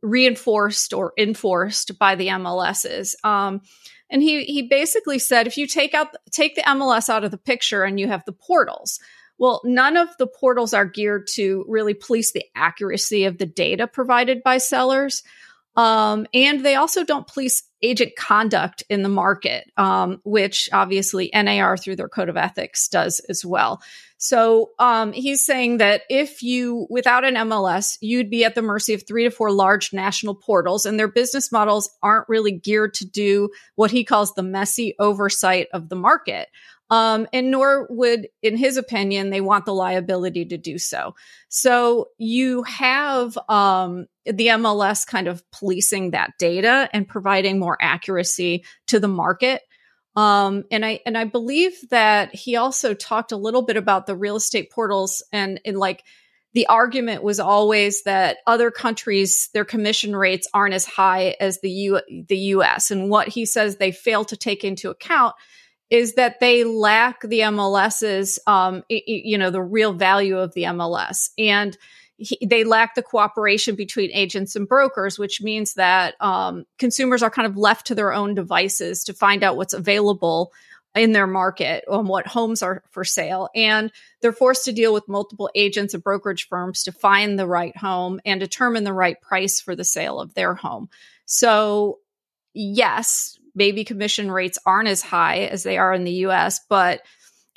reinforced 0.01 0.93
or 0.93 1.13
enforced 1.19 1.99
by 1.99 2.15
the 2.15 2.29
MLSs. 2.29 3.17
Um, 3.25 3.63
and 4.11 4.23
he 4.23 4.45
he 4.45 4.63
basically 4.63 5.19
said 5.19 5.47
if 5.47 5.57
you 5.57 5.67
take 5.67 5.95
out 5.95 6.15
take 6.31 6.55
the 6.55 6.63
MLS 6.63 7.09
out 7.09 7.25
of 7.25 7.31
the 7.31 7.39
picture 7.39 7.85
and 7.85 7.99
you 7.99 8.09
have 8.09 8.25
the 8.25 8.33
portals. 8.33 9.01
Well, 9.39 9.61
none 9.65 9.99
of 9.99 10.09
the 10.19 10.27
portals 10.27 10.73
are 10.73 10.87
geared 10.87 11.27
to 11.35 11.65
really 11.69 11.93
police 11.93 12.33
the 12.33 12.45
accuracy 12.55 13.25
of 13.25 13.37
the 13.37 13.45
data 13.45 13.87
provided 13.87 14.43
by 14.43 14.57
sellers. 14.59 15.23
Um, 15.77 16.27
and 16.33 16.65
they 16.65 16.75
also 16.75 17.05
don't 17.05 17.27
police 17.27 17.63
agent 17.83 18.17
conduct 18.17 18.83
in 18.89 19.03
the 19.03 19.09
market, 19.09 19.71
um, 19.77 20.21
which 20.25 20.71
obviously 20.73 21.31
NAR 21.35 21.77
through 21.77 21.97
their 21.97 22.09
code 22.09 22.31
of 22.31 22.37
ethics 22.37 22.89
does 22.89 23.21
as 23.29 23.45
well. 23.45 23.83
So 24.19 24.71
um, 24.79 25.13
he's 25.13 25.45
saying 25.45 25.79
that 25.79 26.03
if 26.09 26.43
you, 26.43 26.87
without 26.89 27.25
an 27.25 27.35
MLS, 27.35 27.99
you'd 28.01 28.31
be 28.31 28.45
at 28.45 28.55
the 28.55 28.63
mercy 28.63 28.95
of 28.95 29.07
three 29.07 29.25
to 29.25 29.31
four 29.31 29.51
large 29.51 29.93
national 29.93 30.35
portals, 30.35 30.87
and 30.87 30.99
their 30.99 31.09
business 31.09 31.53
models 31.53 31.91
aren't 32.03 32.29
really 32.29 32.53
geared 32.53 32.95
to 32.95 33.07
do 33.07 33.51
what 33.75 33.91
he 33.91 34.05
calls 34.05 34.33
the 34.33 34.43
messy 34.43 34.95
oversight 34.99 35.69
of 35.75 35.91
the 35.91 35.97
market. 35.97 36.49
Um, 36.89 37.27
and 37.33 37.51
nor 37.51 37.87
would, 37.91 38.29
in 38.43 38.57
his 38.57 38.77
opinion, 38.77 39.31
they 39.31 39.41
want 39.41 39.67
the 39.67 39.75
liability 39.75 40.47
to 40.47 40.57
do 40.57 40.79
so. 40.79 41.15
So 41.49 42.09
you 42.17 42.63
have 42.63 43.37
um, 43.49 44.07
the 44.27 44.49
MLS 44.49 45.07
kind 45.07 45.29
of 45.29 45.43
policing 45.51 46.11
that 46.11 46.33
data 46.39 46.89
and 46.93 47.09
providing 47.09 47.59
more 47.59 47.77
accuracy 47.81 48.65
to 48.89 49.01
the 49.01 49.09
market. 49.09 49.63
Um, 50.17 50.65
and 50.71 50.85
I 50.85 51.01
and 51.05 51.17
I 51.17 51.25
believe 51.25 51.75
that 51.91 52.35
he 52.35 52.57
also 52.57 52.95
talked 52.95 53.33
a 53.33 53.37
little 53.37 53.63
bit 53.63 53.77
about 53.77 54.07
the 54.07 54.17
real 54.17 54.37
estate 54.37 54.71
portals 54.73 55.23
and, 55.33 55.61
and 55.65 55.77
like 55.77 56.05
the 56.55 56.67
argument 56.69 57.23
was 57.23 57.39
always 57.39 58.05
that 58.05 58.39
other 58.47 58.71
countries 58.71 59.51
their 59.53 59.67
commission 59.67 60.17
rates 60.17 60.49
aren't 60.55 60.73
as 60.73 60.87
high 60.87 61.37
as 61.39 61.61
the 61.61 61.71
U, 61.71 62.01
the 62.29 62.39
US 62.39 62.91
and 62.91 63.11
what 63.11 63.29
he 63.29 63.45
says 63.45 63.77
they 63.77 63.93
fail 63.93 64.25
to 64.25 64.39
take 64.39 64.65
into 64.65 64.89
account 64.89 65.35
is 65.91 66.15
that 66.15 66.41
they 66.41 66.65
lack 66.65 67.21
the 67.21 67.41
MLS's 67.41 68.39
um, 68.47 68.85
you 68.89 69.37
know 69.37 69.51
the 69.51 69.63
real 69.63 69.93
value 69.93 70.39
of 70.39 70.55
the 70.55 70.63
MLS 70.63 71.29
and 71.37 71.77
he, 72.19 72.39
they 72.45 72.65
lack 72.65 72.95
the 72.95 73.03
cooperation 73.03 73.75
between 73.75 74.11
agents 74.13 74.57
and 74.57 74.69
brokers, 74.69 75.19
which 75.19 75.43
means 75.43 75.75
that 75.75 76.15
um, 76.21 76.65
consumers 76.79 77.23
are 77.23 77.31
kind 77.31 77.47
of 77.47 77.57
left 77.57 77.87
to 77.87 77.95
their 77.95 78.13
own 78.13 78.35
devices 78.35 79.05
to 79.05 79.13
find 79.13 79.43
out 79.43 79.57
what's 79.57 79.75
available 79.75 80.53
in 80.95 81.13
their 81.13 81.27
market 81.27 81.85
on 81.89 82.07
what 82.07 82.27
homes 82.27 82.63
are 82.63 82.83
for 82.91 83.05
sale. 83.05 83.51
And 83.55 83.93
they're 84.23 84.33
forced 84.33 84.65
to 84.65 84.73
deal 84.73 84.95
with 84.95 85.09
multiple 85.09 85.51
agents 85.55 85.93
and 85.93 86.03
brokerage 86.03 86.49
firms 86.49 86.85
to 86.85 86.93
find 86.93 87.39
the 87.39 87.47
right 87.47 87.77
home 87.77 88.21
and 88.25 88.41
determine 88.41 88.85
the 88.85 88.95
right 88.95 89.21
price 89.21 89.61
for 89.61 89.77
the 89.77 89.85
sale 89.85 90.19
of 90.19 90.33
their 90.33 90.55
home. 90.55 90.89
So, 91.27 91.99
yes, 92.55 93.39
maybe 93.55 93.85
commission 93.85 94.31
rates 94.31 94.59
aren't 94.65 94.89
as 94.89 95.03
high 95.03 95.41
as 95.41 95.63
they 95.63 95.77
are 95.77 95.93
in 95.93 96.05
the 96.05 96.25
US, 96.27 96.61
but 96.69 97.03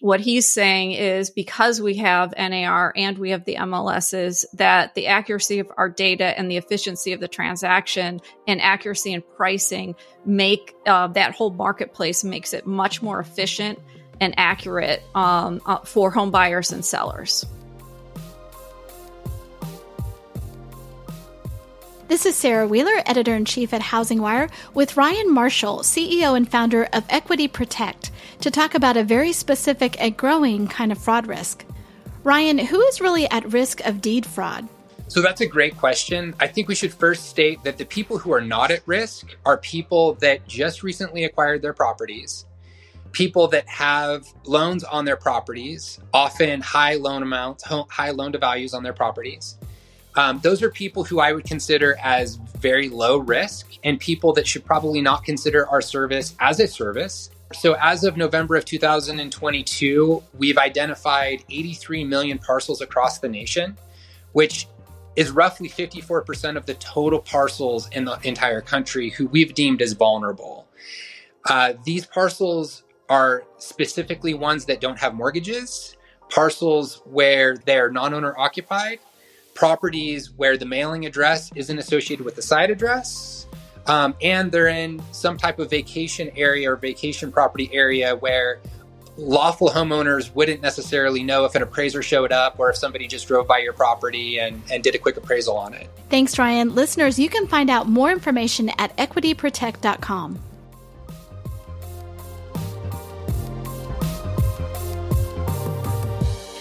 what 0.02 0.22
he's 0.22 0.48
saying 0.48 0.94
is 0.94 1.30
because 1.30 1.82
we 1.82 1.96
have 1.96 2.34
NAR 2.38 2.94
and 2.96 3.18
we 3.18 3.32
have 3.32 3.44
the 3.44 3.56
MLSs, 3.56 4.46
that 4.54 4.96
the 4.96 5.08
accuracy 5.08 5.60
of 5.60 5.70
our 5.76 5.90
data 5.90 6.38
and 6.38 6.50
the 6.50 6.58
efficiency 6.58 7.12
of 7.12 7.20
the 7.20 7.28
transaction 7.28 8.22
and 8.48 8.62
accuracy 8.62 9.12
in 9.12 9.22
pricing 9.36 9.96
make 10.26 10.74
uh, 10.86 11.08
that 11.08 11.36
whole 11.36 11.52
marketplace 11.52 12.24
makes 12.24 12.54
it 12.54 12.66
much 12.66 13.02
more 13.02 13.20
efficient 13.20 13.78
and 14.22 14.34
accurate 14.38 15.04
um, 15.16 15.62
uh, 15.66 15.80
for 15.80 16.12
home 16.12 16.32
buyers 16.32 16.72
and 16.72 16.84
sellers. 16.86 17.46
This 22.08 22.26
is 22.26 22.36
Sarah 22.36 22.68
Wheeler, 22.68 23.04
editor 23.06 23.36
in 23.36 23.46
chief 23.46 23.72
at 23.72 23.82
HousingWire, 23.82 24.50
with 24.74 24.98
Ryan 24.98 25.32
Marshall, 25.32 25.82
CEO 25.82 26.36
and 26.36 26.50
founder 26.50 26.86
of 26.92 27.06
Equity 27.08 27.48
Protect, 27.48 28.10
to 28.42 28.52
talk 28.52 28.76
about 28.76 28.98
a 28.98 29.04
very 29.04 29.34
specific 29.34 30.02
and 30.02 30.16
growing 30.16 30.68
kind 30.68 30.92
of 30.92 30.98
fraud 30.98 31.28
risk. 31.28 31.66
Ryan, 32.24 32.58
who 32.58 32.82
is 32.82 33.02
really 33.02 33.30
at 33.30 33.52
risk 33.52 33.82
of 33.86 34.02
deed 34.02 34.26
fraud? 34.26 34.68
So 35.08 35.22
that's 35.22 35.42
a 35.42 35.48
great 35.48 35.76
question. 35.78 36.36
I 36.40 36.48
think 36.48 36.68
we 36.68 36.76
should 36.76 36.94
first 36.94 37.30
state 37.30 37.64
that 37.64 37.78
the 37.78 37.86
people 37.86 38.18
who 38.18 38.32
are 38.34 38.42
not 38.42 38.72
at 38.72 38.82
risk 38.86 39.36
are 39.46 39.58
people 39.58 40.14
that 40.16 40.48
just 40.48 40.84
recently 40.84 41.24
acquired 41.24 41.62
their 41.62 41.74
properties, 41.74 42.46
people 43.12 43.48
that 43.48 43.68
have 43.68 44.28
loans 44.46 44.84
on 44.84 45.06
their 45.06 45.18
properties, 45.18 46.00
often 46.14 46.62
high 46.62 46.96
loan 46.96 47.24
amounts, 47.24 47.64
high 47.64 48.12
loan 48.12 48.32
to 48.34 48.38
values 48.38 48.74
on 48.74 48.84
their 48.84 48.94
properties 48.94 49.58
um, 50.16 50.40
those 50.42 50.62
are 50.62 50.70
people 50.70 51.04
who 51.04 51.20
I 51.20 51.32
would 51.32 51.46
consider 51.46 51.98
as 52.04 52.36
very 52.36 52.90
low 52.90 53.18
risk 53.18 53.72
and 53.84 54.00
people 54.00 54.34
that 54.34 54.48
should 54.48 54.66
probably 54.66 55.02
not 55.02 55.24
consider 55.24 55.68
our 55.70 55.82
service 55.82 56.36
as 56.40 56.60
a 56.60 56.68
service. 56.68 57.30
So, 57.52 57.76
as 57.82 58.04
of 58.04 58.16
November 58.16 58.56
of 58.56 58.66
2022, 58.66 60.24
we've 60.38 60.58
identified 60.58 61.44
83 61.50 62.04
million 62.04 62.38
parcels 62.38 62.80
across 62.80 63.20
the 63.20 63.28
nation, 63.28 63.76
which 64.34 64.68
is 65.16 65.32
roughly 65.32 65.68
54% 65.68 66.58
of 66.58 66.68
the 66.68 66.76
total 66.76 67.20
parcels 67.20 67.90
in 67.90 68.06
the 68.06 68.20
entire 68.24 68.62
country 68.62 69.10
who 69.10 69.26
we've 69.28 69.56
deemed 69.56 69.82
as 69.82 69.94
vulnerable. 69.94 70.68
Uh, 71.50 71.74
these 71.84 72.06
parcels 72.06 72.84
are 73.10 73.44
specifically 73.58 74.36
ones 74.36 74.66
that 74.66 74.80
don't 74.80 75.00
have 75.00 75.16
mortgages, 75.16 75.98
parcels 76.30 77.02
where 77.06 77.58
they're 77.66 77.90
non 77.90 78.14
owner 78.14 78.38
occupied, 78.38 79.00
properties 79.56 80.32
where 80.38 80.56
the 80.56 80.66
mailing 80.66 81.08
address 81.08 81.52
isn't 81.56 81.80
associated 81.80 82.24
with 82.24 82.36
the 82.36 82.44
site 82.44 82.70
address. 82.70 83.39
Um, 83.88 84.16
and 84.22 84.52
they're 84.52 84.68
in 84.68 85.02
some 85.12 85.38
type 85.38 85.60
of 85.60 85.70
vacation 85.70 86.32
area 86.36 86.72
or 86.72 86.76
vacation 86.76 87.32
property 87.32 87.70
area 87.74 88.16
where 88.16 88.60
lawful 89.18 89.70
homeowners 89.70 90.34
wouldn't 90.34 90.62
necessarily 90.62 91.24
know 91.24 91.46
if 91.46 91.56
an 91.56 91.62
appraiser 91.62 92.02
showed 92.02 92.32
up 92.32 92.60
or 92.60 92.70
if 92.70 92.78
somebody 92.78 93.08
just 93.08 93.28
drove 93.28 93.48
by 93.48 93.58
your 93.60 93.74
property 93.74 94.40
and, 94.40 94.62
and 94.72 94.84
did 94.84 94.96
a 94.96 94.98
quick 94.98 95.18
appraisal 95.18 95.58
on 95.58 95.74
it. 95.74 95.90
Thanks, 96.10 96.38
Ryan. 96.40 96.74
Listeners, 96.74 97.20
you 97.20 97.30
can 97.30 97.48
find 97.48 97.70
out 97.70 97.88
more 97.88 98.12
information 98.12 98.70
at 98.78 98.96
equityprotect.com. 98.98 100.40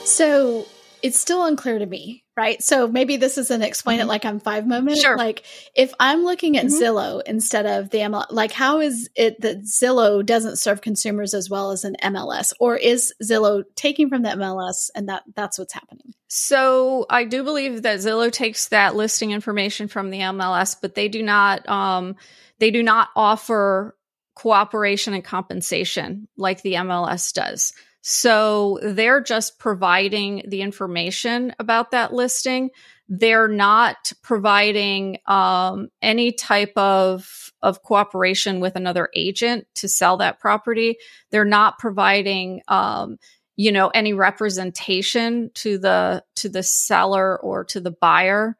So 0.04 0.66
it's 1.02 1.18
still 1.18 1.44
unclear 1.44 1.78
to 1.78 1.86
me 1.86 2.24
right? 2.38 2.62
So 2.62 2.86
maybe 2.86 3.16
this 3.16 3.36
is 3.36 3.50
an 3.50 3.62
explain 3.62 3.98
mm-hmm. 3.98 4.04
it 4.04 4.08
like 4.08 4.24
I'm 4.24 4.38
five 4.38 4.64
moment. 4.64 4.98
Sure. 4.98 5.16
Like 5.16 5.42
if 5.74 5.92
I'm 5.98 6.22
looking 6.22 6.56
at 6.56 6.66
mm-hmm. 6.66 6.82
Zillow 6.82 7.20
instead 7.26 7.66
of 7.66 7.90
the 7.90 7.98
MLS, 7.98 8.26
like 8.30 8.52
how 8.52 8.78
is 8.78 9.10
it 9.16 9.40
that 9.40 9.64
Zillow 9.64 10.24
doesn't 10.24 10.56
serve 10.56 10.80
consumers 10.80 11.34
as 11.34 11.50
well 11.50 11.72
as 11.72 11.84
an 11.84 11.96
MLS, 12.00 12.52
or 12.60 12.76
is 12.76 13.12
Zillow 13.20 13.64
taking 13.74 14.08
from 14.08 14.22
the 14.22 14.28
MLS 14.30 14.88
and 14.94 15.08
that 15.08 15.24
that's 15.34 15.58
what's 15.58 15.74
happening? 15.74 16.14
So 16.28 17.06
I 17.10 17.24
do 17.24 17.42
believe 17.42 17.82
that 17.82 17.98
Zillow 17.98 18.30
takes 18.30 18.68
that 18.68 18.94
listing 18.94 19.32
information 19.32 19.88
from 19.88 20.10
the 20.10 20.20
MLS, 20.20 20.76
but 20.80 20.94
they 20.94 21.08
do 21.08 21.24
not. 21.24 21.68
Um, 21.68 22.14
they 22.60 22.70
do 22.70 22.84
not 22.84 23.08
offer 23.16 23.96
cooperation 24.36 25.14
and 25.14 25.24
compensation 25.24 26.28
like 26.36 26.62
the 26.62 26.74
MLS 26.74 27.32
does. 27.32 27.72
So 28.10 28.78
they're 28.82 29.20
just 29.20 29.58
providing 29.58 30.42
the 30.48 30.62
information 30.62 31.54
about 31.58 31.90
that 31.90 32.10
listing. 32.10 32.70
They're 33.06 33.48
not 33.48 34.12
providing 34.22 35.18
um, 35.26 35.90
any 36.00 36.32
type 36.32 36.72
of 36.74 37.52
of 37.60 37.82
cooperation 37.82 38.60
with 38.60 38.76
another 38.76 39.10
agent 39.14 39.66
to 39.74 39.88
sell 39.88 40.16
that 40.18 40.40
property. 40.40 40.96
They're 41.30 41.44
not 41.44 41.78
providing, 41.78 42.62
um, 42.68 43.18
you 43.56 43.72
know, 43.72 43.88
any 43.88 44.14
representation 44.14 45.50
to 45.56 45.76
the 45.76 46.24
to 46.36 46.48
the 46.48 46.62
seller 46.62 47.38
or 47.38 47.64
to 47.64 47.78
the 47.78 47.90
buyer 47.90 48.56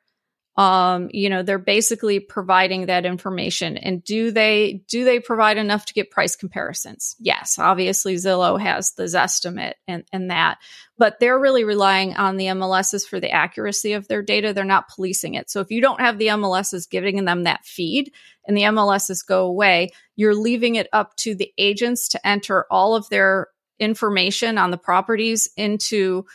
um, 0.59 1.09
you 1.13 1.31
know, 1.31 1.45
they're 1.45 1.57
basically 1.57 2.19
providing 2.19 2.87
that 2.87 3.07
information. 3.07 3.77
And 3.77 4.03
do 4.03 4.33
they 4.33 4.83
do 4.89 5.05
they 5.05 5.21
provide 5.21 5.57
enough 5.57 5.87
to 5.87 5.95
get 5.95 6.11
price 6.11 6.35
comparisons? 6.35 7.15
Yes, 7.21 7.61
obviously 7.61 8.17
Zillow 8.17 8.61
has 8.61 8.91
the 8.91 9.05
Zestimate 9.05 9.75
and, 9.87 10.03
and 10.13 10.33
that, 10.33 10.59
but 10.99 11.21
they're 11.21 11.39
really 11.39 11.63
relying 11.63 12.17
on 12.17 12.37
the 12.37 12.47
MLSs 12.47 13.07
for 13.07 13.21
the 13.21 13.31
accuracy 13.31 13.93
of 13.93 14.09
their 14.09 14.21
data. 14.21 14.53
They're 14.53 14.65
not 14.65 14.89
policing 14.89 15.35
it. 15.35 15.49
So 15.49 15.61
if 15.61 15.71
you 15.71 15.81
don't 15.81 16.01
have 16.01 16.19
the 16.19 16.27
MLSs 16.27 16.91
giving 16.91 17.25
them 17.25 17.45
that 17.45 17.65
feed 17.65 18.13
and 18.45 18.57
the 18.57 18.63
MLSs 18.63 19.25
go 19.25 19.47
away, 19.47 19.91
you're 20.17 20.35
leaving 20.35 20.75
it 20.75 20.89
up 20.93 21.15
to 21.19 21.37
the 21.37 21.53
agents 21.57 22.09
to 22.09 22.27
enter 22.27 22.67
all 22.69 22.97
of 22.97 23.09
their 23.11 23.47
information 23.79 24.59
on 24.59 24.73
the 24.73 24.77
properties 24.77 25.49
into 25.57 26.27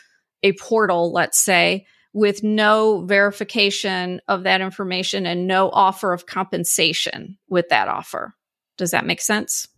a 0.42 0.52
portal, 0.52 1.12
let's 1.12 1.38
say, 1.38 1.84
with 2.14 2.42
no 2.42 3.04
verification 3.04 4.22
of 4.28 4.44
that 4.44 4.62
information 4.62 5.26
and 5.26 5.46
no 5.46 5.68
offer 5.70 6.12
of 6.12 6.26
compensation 6.26 7.36
with 7.48 7.68
that 7.68 7.88
offer. 7.88 8.34
Does 8.78 8.92
that 8.92 9.04
make 9.04 9.20
sense? 9.20 9.68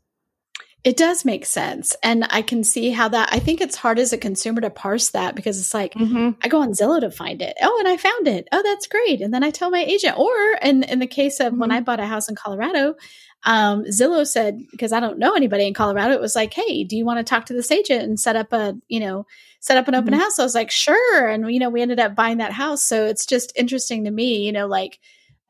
It 0.87 0.97
does 0.97 1.25
make 1.25 1.45
sense. 1.45 1.97
And 2.01 2.29
I 2.31 2.43
can 2.43 2.63
see 2.63 2.91
how 2.91 3.09
that, 3.09 3.31
I 3.33 3.41
think 3.41 3.61
it's 3.61 3.75
hard 3.75 3.99
as 3.99 4.13
a 4.13 4.19
consumer 4.19 4.61
to 4.61 4.71
parse 4.71 5.11
that 5.11 5.35
because 5.35 5.59
it's 5.59 5.75
like, 5.75 5.95
mm-hmm. 5.95 6.39
I 6.41 6.47
go 6.47 6.61
on 6.61 6.75
Zillow 6.75 7.01
to 7.01 7.11
find 7.11 7.43
it. 7.43 7.57
Oh, 7.61 7.77
and 7.81 7.89
I 7.89 7.97
found 7.97 8.29
it. 8.29 8.47
Oh, 8.53 8.63
that's 8.63 8.87
great. 8.87 9.21
And 9.21 9.35
then 9.35 9.43
I 9.43 9.51
tell 9.51 9.69
my 9.69 9.83
agent. 9.83 10.17
Or 10.17 10.33
in, 10.63 10.85
in 10.85 11.01
the 11.01 11.09
case 11.09 11.41
of 11.41 11.49
mm-hmm. 11.49 11.59
when 11.59 11.73
I 11.73 11.81
bought 11.81 11.99
a 11.99 12.07
house 12.07 12.29
in 12.29 12.37
Colorado, 12.37 12.95
um, 13.43 13.83
Zillow 13.87 14.25
said, 14.25 14.61
because 14.71 14.93
I 14.93 15.01
don't 15.01 15.19
know 15.19 15.35
anybody 15.35 15.67
in 15.67 15.75
Colorado, 15.75 16.15
it 16.15 16.21
was 16.21 16.37
like, 16.37 16.55
hey, 16.55 16.85
do 16.85 16.97
you 16.97 17.05
want 17.05 17.19
to 17.19 17.25
talk 17.25 17.47
to 17.47 17.53
this 17.53 17.73
agent 17.73 18.05
and 18.05 18.21
set 18.21 18.37
up 18.37 18.53
a, 18.53 18.77
you 18.87 19.01
know, 19.01 19.27
set 19.59 19.79
up 19.79 19.89
an 19.89 19.97
open 19.97 20.13
mm-hmm. 20.13 20.23
house. 20.23 20.39
I 20.39 20.45
was 20.45 20.55
like, 20.55 20.71
sure. 20.71 21.29
And, 21.29 21.53
you 21.53 21.59
know, 21.59 21.69
we 21.69 21.83
ended 21.83 21.99
up 21.99 22.15
buying 22.15 22.39
that 22.39 22.53
house. 22.53 22.85
So 22.85 23.07
it's 23.07 23.27
just 23.27 23.53
interesting 23.57 24.05
to 24.05 24.13
me, 24.13 24.47
you 24.47 24.53
know, 24.53 24.69
like 24.69 25.01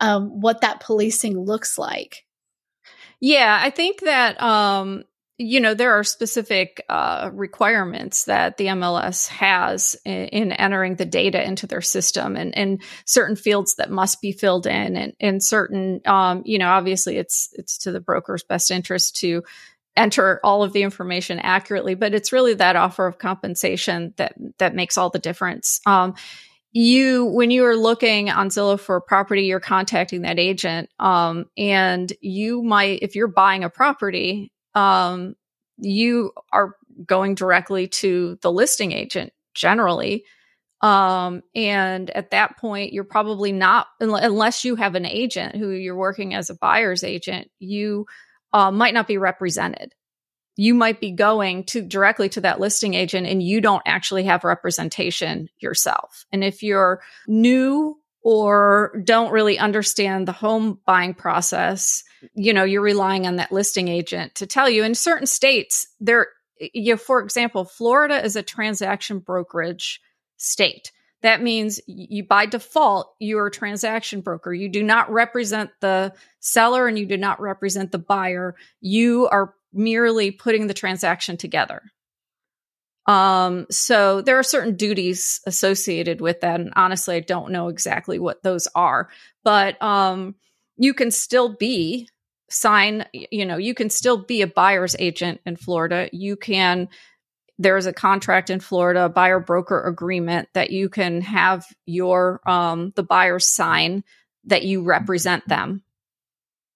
um, 0.01 0.41
what 0.41 0.63
that 0.63 0.81
policing 0.81 1.39
looks 1.39 1.77
like. 1.77 2.25
Yeah, 3.21 3.59
I 3.63 3.69
think 3.69 4.01
that, 4.01 4.41
um, 4.41 5.05
you 5.39 5.61
know, 5.61 5.75
there 5.75 5.93
are 5.93 6.05
specific 6.05 6.83
uh, 6.89 7.31
requirements 7.33 8.25
that 8.25 8.57
the 8.57 8.67
MLS 8.67 9.29
has 9.29 9.95
in, 10.05 10.29
in, 10.29 10.53
entering 10.53 10.97
the 10.97 11.05
data 11.05 11.45
into 11.47 11.67
their 11.67 11.83
system 11.83 12.37
and, 12.37 12.57
and 12.57 12.83
certain 13.05 13.37
fields 13.37 13.75
that 13.75 13.91
must 13.91 14.23
be 14.23 14.33
filled 14.33 14.67
in 14.67 14.97
and, 14.97 15.13
and 15.21 15.45
certain, 15.45 16.01
um, 16.07 16.43
you 16.47 16.59
know, 16.59 16.69
obviously 16.69 17.19
it's, 17.19 17.51
it's 17.53 17.79
to 17.79 17.93
the 17.93 18.01
broker's 18.01 18.45
best 18.45 18.71
interest 18.71 19.17
to 19.17 19.43
enter 19.95 20.41
all 20.45 20.63
of 20.63 20.73
the 20.73 20.83
information 20.83 21.39
accurately 21.39 21.95
but 21.95 22.15
it's 22.15 22.33
really 22.33 22.53
that 22.53 22.77
offer 22.77 23.07
of 23.07 23.19
compensation 23.19 24.13
that 24.19 24.35
that 24.59 24.75
makes 24.75 24.99
all 24.99 25.11
the 25.11 25.19
difference. 25.19 25.81
Um, 25.87 26.15
you 26.73 27.25
when 27.25 27.51
you 27.51 27.65
are 27.65 27.77
looking 27.77 28.29
on 28.29 28.51
zillow 28.51 28.79
for 28.79 28.97
a 28.97 29.01
property 29.01 29.45
you're 29.45 29.61
contacting 29.61 30.23
that 30.23 30.39
agent 30.39 30.91
um, 30.99 31.47
and 31.57 32.13
you 32.21 32.63
might 32.63 32.99
if 33.03 33.15
you're 33.15 33.29
buying 33.29 33.65
a 33.65 33.71
property 33.71 34.53
um, 34.77 35.35
you 35.79 36.33
are 36.53 36.77
going 37.05 37.35
directly 37.35 37.89
to 37.89 38.39
the 38.43 38.53
listing 38.53 38.93
agent 38.93 39.33
generally. 39.55 40.25
Um, 40.83 41.43
and 41.55 42.11
at 42.11 42.31
that 42.31 42.59
point, 42.59 42.93
you're 42.93 43.05
probably 43.05 43.51
not, 43.51 43.89
unless 43.99 44.65
you 44.65 44.77
have 44.77 44.95
an 44.95 45.07
agent 45.07 45.57
who 45.57 45.71
you're 45.71 45.97
working 45.97 46.35
as 46.35 46.51
a 46.51 46.55
buyer's 46.55 47.03
agent, 47.03 47.51
you 47.59 48.07
uh, 48.53 48.71
might 48.71 48.95
not 48.95 49.09
be 49.09 49.17
represented. 49.19 49.95
You 50.57 50.75
might 50.75 51.01
be 51.01 51.13
going 51.13 51.65
to 51.65 51.83
directly 51.83 52.29
to 52.31 52.43
that 52.43 52.61
listing 52.61 52.95
agent 52.95 53.27
and 53.27 53.43
you 53.43 53.61
don't 53.61 53.83
actually 53.87 54.25
have 54.25 54.45
representation 54.45 55.49
yourself. 55.59 56.27
And 56.33 56.45
if 56.45 56.63
you're 56.63 57.01
new 57.27 57.99
or 58.23 59.01
don't 59.05 59.33
really 59.33 59.59
understand 59.59 60.29
the 60.29 60.33
home 60.33 60.81
buying 60.87 61.15
process, 61.15 62.05
you 62.35 62.53
know, 62.53 62.65
you're 62.65 62.83
relying 62.83 63.27
on 63.27 63.37
that 63.37 63.53
listing 63.53 63.89
agent 63.89 64.37
to 64.37 64.47
tell 64.47 64.69
you. 64.69 64.85
In 64.85 64.95
certain 64.95 65.27
states, 65.27 65.87
there, 66.01 66.29
you 66.59 66.95
know, 66.95 66.97
for 66.97 67.21
example, 67.21 67.65
Florida 67.65 68.25
is 68.25 68.37
a 68.37 68.43
transaction 68.43 69.19
brokerage 69.19 70.01
state. 70.37 70.93
That 71.23 71.43
means 71.43 71.81
you, 71.87 72.25
by 72.25 72.47
default, 72.47 73.15
you're 73.19 73.47
a 73.47 73.51
transaction 73.51 74.21
broker. 74.21 74.53
You 74.53 74.69
do 74.69 74.83
not 74.83 75.11
represent 75.11 75.71
the 75.81 76.13
seller 76.41 76.87
and 76.87 76.99
you 76.99 77.07
do 77.07 77.17
not 77.17 77.41
represent 77.41 77.91
the 77.91 77.99
buyer. 77.99 78.55
You 78.81 79.27
are 79.29 79.55
merely 79.73 80.31
putting 80.31 80.67
the 80.67 80.75
transaction 80.75 81.37
together. 81.37 81.83
Um, 83.07 83.67
so 83.71 84.21
there 84.21 84.39
are 84.39 84.43
certain 84.43 84.77
duties 84.77 85.41
associated 85.47 86.21
with 86.21 86.41
that. 86.41 86.61
And 86.61 86.73
honestly, 86.77 87.17
I 87.17 87.21
don't 87.21 87.53
know 87.53 87.69
exactly 87.69 88.19
what 88.19 88.43
those 88.43 88.69
are, 88.75 89.09
but, 89.45 89.81
um, 89.83 90.35
you 90.77 90.95
can 90.95 91.11
still 91.11 91.49
be 91.49 92.09
sign, 92.49 93.07
you 93.13 93.45
know, 93.45 93.57
you 93.57 93.75
can 93.75 93.91
still 93.91 94.19
be 94.19 94.43
a 94.43 94.47
buyer's 94.47 94.95
agent 94.99 95.41
in 95.45 95.57
Florida. 95.57 96.09
You 96.13 96.37
can, 96.37 96.89
there's 97.59 97.87
a 97.87 97.93
contract 97.93 98.51
in 98.51 98.61
Florida, 98.61 99.07
a 99.07 99.09
buyer 99.09 99.41
broker 99.41 99.83
agreement 99.83 100.49
that 100.53 100.71
you 100.71 100.89
can 100.89 101.23
have 101.23 101.67
your, 101.87 102.41
um, 102.49 102.93
the 102.95 103.03
buyer 103.03 103.39
sign 103.39 104.05
that 104.45 104.65
you 104.65 104.83
represent 104.83 105.47
them. 105.49 105.83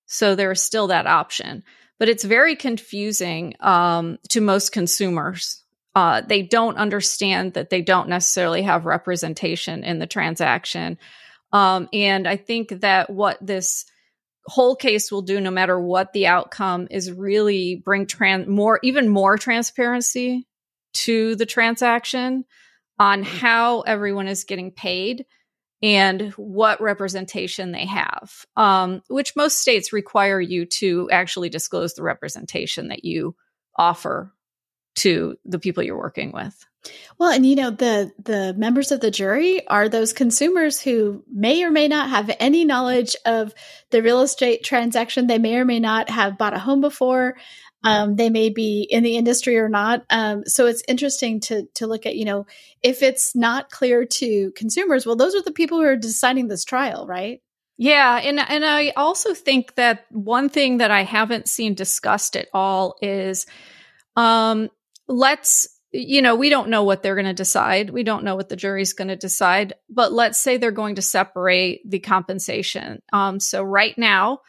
So 0.06 0.34
there 0.34 0.50
is 0.50 0.62
still 0.62 0.88
that 0.88 1.06
option, 1.06 1.62
but 1.98 2.08
it's 2.08 2.24
very 2.24 2.56
confusing, 2.56 3.54
um, 3.60 4.18
to 4.30 4.40
most 4.40 4.72
consumers. 4.72 5.62
Uh, 5.94 6.20
they 6.20 6.42
don't 6.42 6.78
understand 6.78 7.54
that 7.54 7.70
they 7.70 7.82
don't 7.82 8.08
necessarily 8.08 8.62
have 8.62 8.86
representation 8.86 9.84
in 9.84 9.98
the 9.98 10.06
transaction. 10.06 10.98
Um, 11.52 11.88
and 11.92 12.28
I 12.28 12.36
think 12.36 12.68
that 12.80 13.10
what 13.10 13.38
this 13.40 13.84
whole 14.46 14.74
case 14.74 15.12
will 15.12 15.22
do 15.22 15.40
no 15.40 15.50
matter 15.50 15.78
what 15.78 16.12
the 16.12 16.26
outcome 16.26 16.88
is 16.90 17.12
really 17.12 17.76
bring 17.84 18.06
trans 18.06 18.48
more 18.48 18.80
even 18.82 19.08
more 19.08 19.36
transparency 19.36 20.46
to 20.92 21.36
the 21.36 21.46
transaction 21.46 22.44
on 22.98 23.22
mm-hmm. 23.22 23.36
how 23.36 23.80
everyone 23.82 24.28
is 24.28 24.44
getting 24.44 24.70
paid 24.72 25.26
and 25.82 26.32
what 26.32 26.80
representation 26.80 27.72
they 27.72 27.86
have 27.86 28.44
um, 28.56 29.02
which 29.08 29.36
most 29.36 29.58
states 29.58 29.92
require 29.92 30.40
you 30.40 30.64
to 30.64 31.08
actually 31.10 31.48
disclose 31.48 31.94
the 31.94 32.02
representation 32.02 32.88
that 32.88 33.04
you 33.04 33.36
offer 33.76 34.32
to 34.96 35.36
the 35.44 35.58
people 35.58 35.82
you're 35.82 35.96
working 35.96 36.32
with 36.32 36.66
well, 37.18 37.30
and 37.30 37.44
you 37.44 37.56
know, 37.56 37.70
the 37.70 38.12
the 38.22 38.54
members 38.56 38.92
of 38.92 39.00
the 39.00 39.10
jury 39.10 39.66
are 39.68 39.88
those 39.88 40.12
consumers 40.12 40.80
who 40.80 41.22
may 41.30 41.62
or 41.62 41.70
may 41.70 41.88
not 41.88 42.10
have 42.10 42.34
any 42.40 42.64
knowledge 42.64 43.16
of 43.26 43.52
the 43.90 44.02
real 44.02 44.22
estate 44.22 44.64
transaction. 44.64 45.26
They 45.26 45.38
may 45.38 45.56
or 45.56 45.64
may 45.64 45.80
not 45.80 46.08
have 46.10 46.38
bought 46.38 46.54
a 46.54 46.58
home 46.58 46.80
before. 46.80 47.36
Um, 47.82 48.16
they 48.16 48.28
may 48.28 48.50
be 48.50 48.86
in 48.88 49.02
the 49.02 49.16
industry 49.16 49.58
or 49.58 49.68
not. 49.68 50.04
Um, 50.10 50.44
so 50.46 50.66
it's 50.66 50.82
interesting 50.88 51.40
to 51.40 51.66
to 51.74 51.86
look 51.86 52.06
at, 52.06 52.16
you 52.16 52.24
know, 52.24 52.46
if 52.82 53.02
it's 53.02 53.34
not 53.34 53.70
clear 53.70 54.04
to 54.04 54.52
consumers, 54.52 55.06
well, 55.06 55.16
those 55.16 55.34
are 55.34 55.42
the 55.42 55.52
people 55.52 55.78
who 55.78 55.84
are 55.84 55.96
deciding 55.96 56.48
this 56.48 56.64
trial, 56.64 57.06
right? 57.06 57.40
Yeah, 57.78 58.20
and 58.22 58.38
and 58.38 58.64
I 58.64 58.92
also 58.96 59.32
think 59.32 59.74
that 59.76 60.04
one 60.10 60.50
thing 60.50 60.78
that 60.78 60.90
I 60.90 61.02
haven't 61.02 61.48
seen 61.48 61.74
discussed 61.74 62.36
at 62.36 62.48
all 62.52 62.96
is 63.00 63.46
um 64.16 64.68
let's 65.08 65.69
you 65.92 66.22
know, 66.22 66.36
we 66.36 66.50
don't 66.50 66.68
know 66.68 66.84
what 66.84 67.02
they're 67.02 67.16
going 67.16 67.26
to 67.26 67.32
decide. 67.32 67.90
We 67.90 68.04
don't 68.04 68.24
know 68.24 68.36
what 68.36 68.48
the 68.48 68.56
jury's 68.56 68.92
going 68.92 69.08
to 69.08 69.16
decide. 69.16 69.74
But 69.88 70.12
let's 70.12 70.38
say 70.38 70.56
they're 70.56 70.70
going 70.70 70.96
to 70.96 71.02
separate 71.02 71.88
the 71.88 71.98
compensation. 71.98 73.02
Um, 73.12 73.40
so 73.40 73.62
right 73.62 73.96
now, 73.98 74.40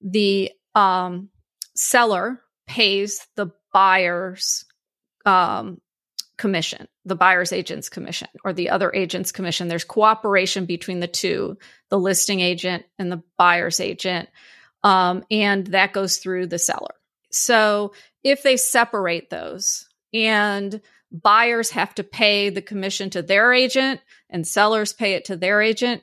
the 0.00 0.52
um, 0.74 1.28
seller 1.74 2.40
pays 2.66 3.26
the 3.36 3.50
buyer's 3.72 4.64
um, 5.24 5.80
commission, 6.38 6.88
the 7.04 7.14
buyer's 7.14 7.52
agent's 7.52 7.88
commission, 7.88 8.28
or 8.44 8.52
the 8.52 8.70
other 8.70 8.92
agent's 8.94 9.32
commission. 9.32 9.68
There's 9.68 9.84
cooperation 9.84 10.64
between 10.64 11.00
the 11.00 11.06
two, 11.06 11.58
the 11.90 11.98
listing 11.98 12.40
agent 12.40 12.84
and 12.98 13.10
the 13.10 13.22
buyer's 13.36 13.80
agent, 13.80 14.28
um, 14.82 15.24
and 15.30 15.66
that 15.68 15.92
goes 15.92 16.18
through 16.18 16.46
the 16.46 16.58
seller. 16.58 16.94
So 17.30 17.92
if 18.22 18.42
they 18.42 18.56
separate 18.56 19.30
those, 19.30 19.86
and 20.16 20.80
buyers 21.12 21.70
have 21.70 21.94
to 21.94 22.04
pay 22.04 22.50
the 22.50 22.62
commission 22.62 23.10
to 23.10 23.22
their 23.22 23.52
agent 23.52 24.00
and 24.30 24.46
sellers 24.46 24.92
pay 24.92 25.12
it 25.12 25.26
to 25.26 25.36
their 25.36 25.62
agent, 25.62 26.02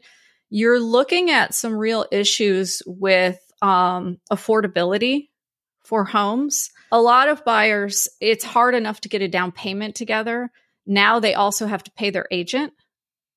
you're 0.50 0.80
looking 0.80 1.30
at 1.30 1.54
some 1.54 1.74
real 1.74 2.06
issues 2.12 2.82
with 2.86 3.40
um, 3.62 4.20
affordability 4.32 5.30
for 5.84 6.06
homes. 6.06 6.70
A 6.92 7.02
lot 7.02 7.28
of 7.28 7.44
buyers, 7.44 8.08
it's 8.22 8.44
hard 8.44 8.76
enough 8.76 9.02
to 9.02 9.10
get 9.10 9.22
a 9.22 9.28
down 9.28 9.52
payment 9.52 9.96
together. 9.96 10.52
Now 10.86 11.20
they 11.20 11.34
also 11.34 11.66
have 11.66 11.84
to 11.84 11.92
pay 11.92 12.10
their 12.10 12.28
agent. 12.32 12.74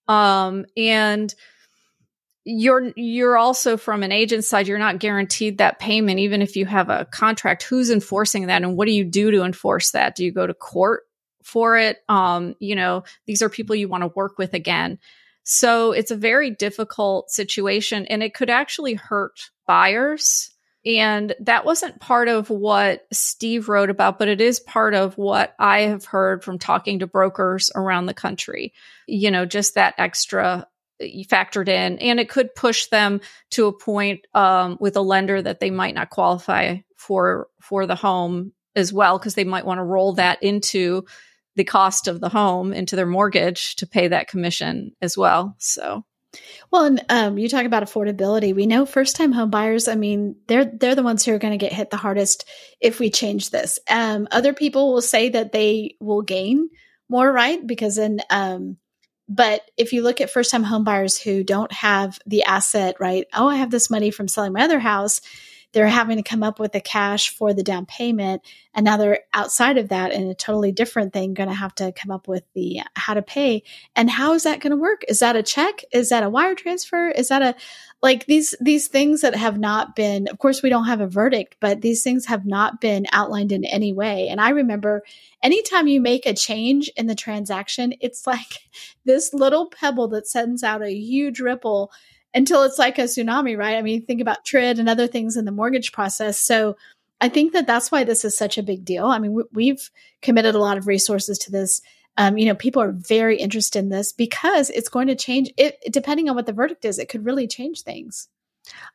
Um, 0.08 0.66
and 0.76 1.34
you're 2.48 2.92
you're 2.94 3.36
also 3.36 3.76
from 3.76 4.04
an 4.04 4.12
agent 4.12 4.44
side 4.44 4.68
you're 4.68 4.78
not 4.78 5.00
guaranteed 5.00 5.58
that 5.58 5.80
payment 5.80 6.20
even 6.20 6.40
if 6.40 6.54
you 6.54 6.64
have 6.64 6.88
a 6.88 7.04
contract. 7.06 7.64
Who's 7.64 7.90
enforcing 7.90 8.46
that 8.46 8.62
and 8.62 8.76
what 8.76 8.86
do 8.86 8.92
you 8.92 9.02
do 9.04 9.32
to 9.32 9.42
enforce 9.42 9.90
that? 9.90 10.14
Do 10.14 10.24
you 10.24 10.30
go 10.30 10.46
to 10.46 10.54
court 10.54 11.02
for 11.42 11.76
it? 11.76 11.98
Um 12.08 12.54
you 12.60 12.76
know 12.76 13.02
these 13.26 13.42
are 13.42 13.48
people 13.48 13.74
you 13.74 13.88
want 13.88 14.04
to 14.04 14.12
work 14.14 14.38
with 14.38 14.54
again. 14.54 15.00
So 15.42 15.90
it's 15.90 16.12
a 16.12 16.16
very 16.16 16.50
difficult 16.50 17.30
situation 17.30 18.06
and 18.06 18.22
it 18.22 18.32
could 18.32 18.48
actually 18.48 18.94
hurt 18.94 19.50
buyers. 19.66 20.50
And 20.84 21.34
that 21.40 21.64
wasn't 21.64 21.98
part 21.98 22.28
of 22.28 22.48
what 22.48 23.08
Steve 23.12 23.68
wrote 23.68 23.90
about, 23.90 24.20
but 24.20 24.28
it 24.28 24.40
is 24.40 24.60
part 24.60 24.94
of 24.94 25.18
what 25.18 25.52
I 25.58 25.80
have 25.80 26.04
heard 26.04 26.44
from 26.44 26.60
talking 26.60 27.00
to 27.00 27.08
brokers 27.08 27.72
around 27.74 28.06
the 28.06 28.14
country. 28.14 28.72
You 29.08 29.32
know, 29.32 29.46
just 29.46 29.74
that 29.74 29.94
extra 29.98 30.68
factored 31.00 31.68
in, 31.68 31.98
and 31.98 32.18
it 32.20 32.28
could 32.28 32.54
push 32.54 32.86
them 32.86 33.20
to 33.50 33.66
a 33.66 33.78
point 33.78 34.26
um, 34.34 34.76
with 34.80 34.96
a 34.96 35.02
lender 35.02 35.40
that 35.40 35.60
they 35.60 35.70
might 35.70 35.94
not 35.94 36.10
qualify 36.10 36.76
for 36.96 37.48
for 37.60 37.86
the 37.86 37.94
home 37.94 38.52
as 38.74 38.92
well 38.92 39.18
because 39.18 39.34
they 39.34 39.44
might 39.44 39.66
want 39.66 39.78
to 39.78 39.84
roll 39.84 40.14
that 40.14 40.42
into 40.42 41.04
the 41.56 41.64
cost 41.64 42.06
of 42.08 42.20
the 42.20 42.28
home 42.28 42.72
into 42.72 42.96
their 42.96 43.06
mortgage 43.06 43.76
to 43.76 43.86
pay 43.86 44.08
that 44.08 44.28
commission 44.28 44.92
as 45.00 45.16
well. 45.16 45.56
So. 45.58 46.04
Well, 46.70 46.84
and 46.84 47.04
um, 47.08 47.38
you 47.38 47.48
talk 47.48 47.64
about 47.64 47.82
affordability. 47.82 48.54
We 48.54 48.66
know 48.66 48.84
first-time 48.84 49.32
home 49.32 49.48
buyers. 49.48 49.88
I 49.88 49.94
mean, 49.94 50.36
they're 50.48 50.66
they're 50.66 50.94
the 50.94 51.02
ones 51.02 51.24
who 51.24 51.32
are 51.32 51.38
going 51.38 51.58
to 51.58 51.64
get 51.64 51.72
hit 51.72 51.88
the 51.88 51.96
hardest 51.96 52.46
if 52.78 53.00
we 53.00 53.08
change 53.10 53.48
this. 53.48 53.78
Um, 53.88 54.28
other 54.30 54.52
people 54.52 54.92
will 54.92 55.00
say 55.00 55.30
that 55.30 55.52
they 55.52 55.96
will 55.98 56.20
gain 56.20 56.68
more, 57.08 57.30
right? 57.30 57.64
Because 57.66 57.96
then 57.96 58.20
um, 58.28 58.76
but 59.28 59.70
if 59.76 59.92
you 59.92 60.02
look 60.02 60.20
at 60.20 60.30
first 60.30 60.50
time 60.50 60.64
homebuyers 60.64 61.20
who 61.20 61.42
don't 61.42 61.72
have 61.72 62.18
the 62.26 62.44
asset, 62.44 62.96
right? 63.00 63.26
Oh, 63.34 63.48
I 63.48 63.56
have 63.56 63.70
this 63.70 63.90
money 63.90 64.10
from 64.10 64.28
selling 64.28 64.52
my 64.52 64.62
other 64.62 64.78
house. 64.78 65.20
They're 65.76 65.86
having 65.88 66.16
to 66.16 66.22
come 66.22 66.42
up 66.42 66.58
with 66.58 66.72
the 66.72 66.80
cash 66.80 67.36
for 67.36 67.52
the 67.52 67.62
down 67.62 67.84
payment. 67.84 68.40
And 68.72 68.86
now 68.86 68.96
they're 68.96 69.20
outside 69.34 69.76
of 69.76 69.90
that 69.90 70.10
in 70.10 70.26
a 70.26 70.34
totally 70.34 70.72
different 70.72 71.12
thing, 71.12 71.34
going 71.34 71.50
to 71.50 71.54
have 71.54 71.74
to 71.74 71.92
come 71.92 72.10
up 72.10 72.26
with 72.26 72.44
the 72.54 72.80
uh, 72.80 72.84
how 72.94 73.12
to 73.12 73.20
pay. 73.20 73.62
And 73.94 74.08
how 74.08 74.32
is 74.32 74.44
that 74.44 74.60
going 74.60 74.70
to 74.70 74.78
work? 74.78 75.02
Is 75.06 75.18
that 75.18 75.36
a 75.36 75.42
check? 75.42 75.82
Is 75.92 76.08
that 76.08 76.22
a 76.22 76.30
wire 76.30 76.54
transfer? 76.54 77.08
Is 77.08 77.28
that 77.28 77.42
a, 77.42 77.54
like 78.02 78.24
these 78.24 78.54
these 78.58 78.88
things 78.88 79.20
that 79.20 79.34
have 79.34 79.58
not 79.58 79.94
been 79.94 80.28
of 80.28 80.38
course 80.38 80.62
we 80.62 80.68
don't 80.68 80.84
have 80.86 81.00
a 81.00 81.06
verdict 81.06 81.56
but 81.60 81.80
these 81.80 82.02
things 82.02 82.26
have 82.26 82.44
not 82.44 82.80
been 82.80 83.06
outlined 83.12 83.52
in 83.52 83.64
any 83.64 83.92
way 83.92 84.28
and 84.28 84.40
i 84.40 84.50
remember 84.50 85.02
anytime 85.42 85.86
you 85.86 86.00
make 86.00 86.26
a 86.26 86.34
change 86.34 86.90
in 86.96 87.06
the 87.06 87.14
transaction 87.14 87.94
it's 88.00 88.26
like 88.26 88.68
this 89.04 89.32
little 89.32 89.70
pebble 89.70 90.08
that 90.08 90.28
sends 90.28 90.62
out 90.62 90.82
a 90.82 90.94
huge 90.94 91.40
ripple 91.40 91.90
until 92.34 92.62
it's 92.62 92.78
like 92.78 92.98
a 92.98 93.02
tsunami 93.02 93.56
right 93.56 93.76
i 93.76 93.82
mean 93.82 94.04
think 94.04 94.20
about 94.20 94.44
TRID 94.44 94.78
and 94.78 94.88
other 94.88 95.06
things 95.06 95.36
in 95.36 95.44
the 95.44 95.52
mortgage 95.52 95.92
process 95.92 96.38
so 96.38 96.76
i 97.20 97.28
think 97.28 97.52
that 97.52 97.66
that's 97.66 97.90
why 97.90 98.04
this 98.04 98.24
is 98.24 98.36
such 98.36 98.58
a 98.58 98.62
big 98.62 98.84
deal 98.84 99.06
i 99.06 99.18
mean 99.18 99.42
we've 99.52 99.90
committed 100.22 100.54
a 100.54 100.60
lot 100.60 100.78
of 100.78 100.86
resources 100.86 101.38
to 101.38 101.50
this 101.50 101.80
um, 102.18 102.38
you 102.38 102.46
know, 102.46 102.54
people 102.54 102.82
are 102.82 102.92
very 102.92 103.36
interested 103.36 103.78
in 103.78 103.90
this 103.90 104.12
because 104.12 104.70
it's 104.70 104.88
going 104.88 105.08
to 105.08 105.14
change 105.14 105.52
it, 105.56 105.78
depending 105.90 106.28
on 106.28 106.36
what 106.36 106.46
the 106.46 106.52
verdict 106.52 106.84
is, 106.84 106.98
it 106.98 107.08
could 107.08 107.24
really 107.24 107.46
change 107.46 107.82
things. 107.82 108.28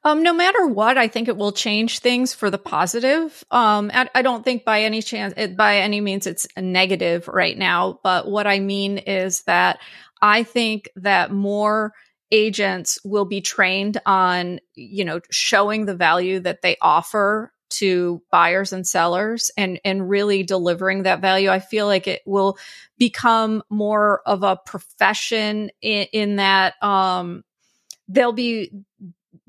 Um, 0.04 0.24
no 0.24 0.34
matter 0.34 0.68
what, 0.68 0.98
I 0.98 1.08
think 1.08 1.28
it 1.28 1.38
will 1.38 1.52
change 1.52 2.00
things 2.00 2.34
for 2.34 2.50
the 2.50 2.58
positive. 2.58 3.44
Um, 3.52 3.90
I, 3.94 4.10
I 4.14 4.22
don't 4.22 4.44
think 4.44 4.66
by 4.66 4.82
any 4.82 5.02
chance, 5.02 5.34
it, 5.38 5.56
by 5.56 5.78
any 5.78 6.02
means, 6.02 6.28
it's 6.28 6.48
a 6.58 6.62
negative 6.62 7.28
right 7.28 7.58
now. 7.58 8.00
But 8.04 8.30
what 8.30 8.48
I 8.48 8.60
mean 8.60 8.98
is 8.98 9.44
that 9.44 9.80
I 10.22 10.44
think 10.44 10.90
that 10.98 11.32
more 11.32 11.94
agents 12.32 13.00
will 13.04 13.26
be 13.26 13.42
trained 13.42 14.00
on, 14.06 14.60
you 14.76 15.06
know, 15.06 15.22
showing 15.30 15.86
the 15.86 15.96
value 15.96 16.40
that 16.40 16.62
they 16.62 16.78
offer 16.82 17.54
to 17.72 18.22
buyers 18.32 18.74
and 18.74 18.86
sellers 18.86 19.50
and 19.58 19.80
and 19.86 20.10
really 20.10 20.44
delivering 20.44 21.04
that 21.04 21.22
value. 21.22 21.50
I 21.50 21.60
feel 21.60 21.88
like 21.88 22.08
it 22.08 22.22
will 22.26 22.58
become 22.98 23.64
more 23.70 24.22
of 24.26 24.44
a 24.44 24.58
profession 24.58 25.72
in, 25.82 26.08
in 26.12 26.36
that 26.36 26.82
um 26.84 27.44
they'll 28.08 28.34
be 28.34 28.72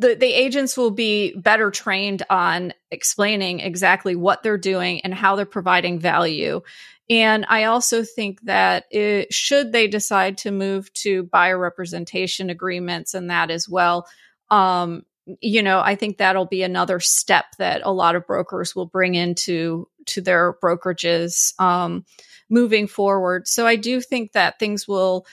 the, 0.03 0.15
the 0.15 0.33
agents 0.33 0.77
will 0.77 0.91
be 0.91 1.35
better 1.35 1.71
trained 1.71 2.23
on 2.29 2.75
explaining 2.91 3.61
exactly 3.61 4.15
what 4.15 4.43
they're 4.43 4.59
doing 4.59 5.01
and 5.01 5.15
how 5.15 5.37
they're 5.37 5.47
providing 5.47 5.99
value. 5.99 6.61
And 7.09 7.45
I 7.49 7.65
also 7.65 8.05
think 8.05 8.41
that 8.43 8.85
it, 8.91 9.33
should 9.33 9.73
they 9.73 9.89
decide 9.89 10.39
to 10.39 10.51
move 10.51 10.93
to 10.95 11.25
buyer 11.25 11.59
representation 11.59 12.51
agreements 12.51 13.15
and 13.15 13.31
that 13.31 13.51
as 13.51 13.69
well, 13.69 14.07
um, 14.51 15.05
you 15.41 15.63
know, 15.63 15.81
I 15.81 15.95
think 15.95 16.19
that'll 16.19 16.47
be 16.47 16.63
another 16.63 17.01
step 17.01 17.45
that 17.59 17.83
a 17.85 17.93
lot 17.93 18.17
of 18.17 18.27
brokers 18.27 18.75
will 18.75 18.87
bring 18.87 19.15
into 19.15 19.89
to 20.07 20.21
their 20.21 20.55
brokerages 20.55 21.59
um, 21.61 22.05
moving 22.51 22.87
forward. 22.87 23.47
So 23.47 23.67
I 23.67 23.77
do 23.77 24.01
think 24.01 24.33
that 24.33 24.59
things 24.59 24.89
will 24.89 25.27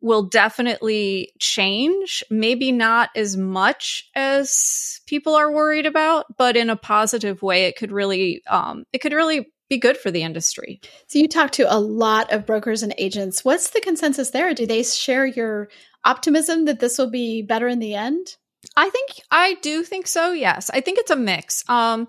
will 0.00 0.22
definitely 0.22 1.32
change. 1.38 2.24
Maybe 2.30 2.72
not 2.72 3.10
as 3.16 3.36
much 3.36 4.08
as 4.14 5.00
people 5.06 5.34
are 5.34 5.50
worried 5.50 5.86
about, 5.86 6.26
but 6.36 6.56
in 6.56 6.70
a 6.70 6.76
positive 6.76 7.42
way, 7.42 7.64
it 7.64 7.76
could 7.76 7.92
really, 7.92 8.42
um, 8.46 8.84
it 8.92 8.98
could 8.98 9.12
really 9.12 9.48
be 9.68 9.78
good 9.78 9.96
for 9.98 10.10
the 10.10 10.22
industry. 10.22 10.80
So 11.08 11.18
you 11.18 11.28
talk 11.28 11.52
to 11.52 11.72
a 11.72 11.78
lot 11.78 12.32
of 12.32 12.46
brokers 12.46 12.82
and 12.82 12.94
agents. 12.98 13.44
What's 13.44 13.70
the 13.70 13.80
consensus 13.80 14.30
there? 14.30 14.54
Do 14.54 14.66
they 14.66 14.82
share 14.82 15.26
your 15.26 15.68
optimism 16.04 16.64
that 16.66 16.80
this 16.80 16.96
will 16.98 17.10
be 17.10 17.42
better 17.42 17.68
in 17.68 17.78
the 17.78 17.94
end? 17.94 18.36
I 18.76 18.90
think 18.90 19.10
I 19.30 19.54
do 19.62 19.84
think 19.84 20.06
so. 20.06 20.32
Yes, 20.32 20.70
I 20.72 20.80
think 20.80 20.98
it's 20.98 21.10
a 21.10 21.16
mix. 21.16 21.64
Um, 21.68 22.08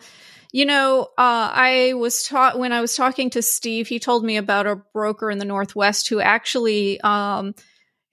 you 0.51 0.65
know, 0.65 1.03
uh, 1.17 1.51
I 1.53 1.93
was 1.95 2.23
taught 2.23 2.57
when 2.57 2.73
I 2.73 2.81
was 2.81 2.95
talking 2.95 3.29
to 3.31 3.41
Steve, 3.41 3.87
he 3.87 3.99
told 3.99 4.23
me 4.23 4.37
about 4.37 4.67
a 4.67 4.81
broker 4.93 5.29
in 5.29 5.37
the 5.37 5.45
Northwest 5.45 6.09
who 6.09 6.19
actually 6.19 6.99
um, 7.01 7.53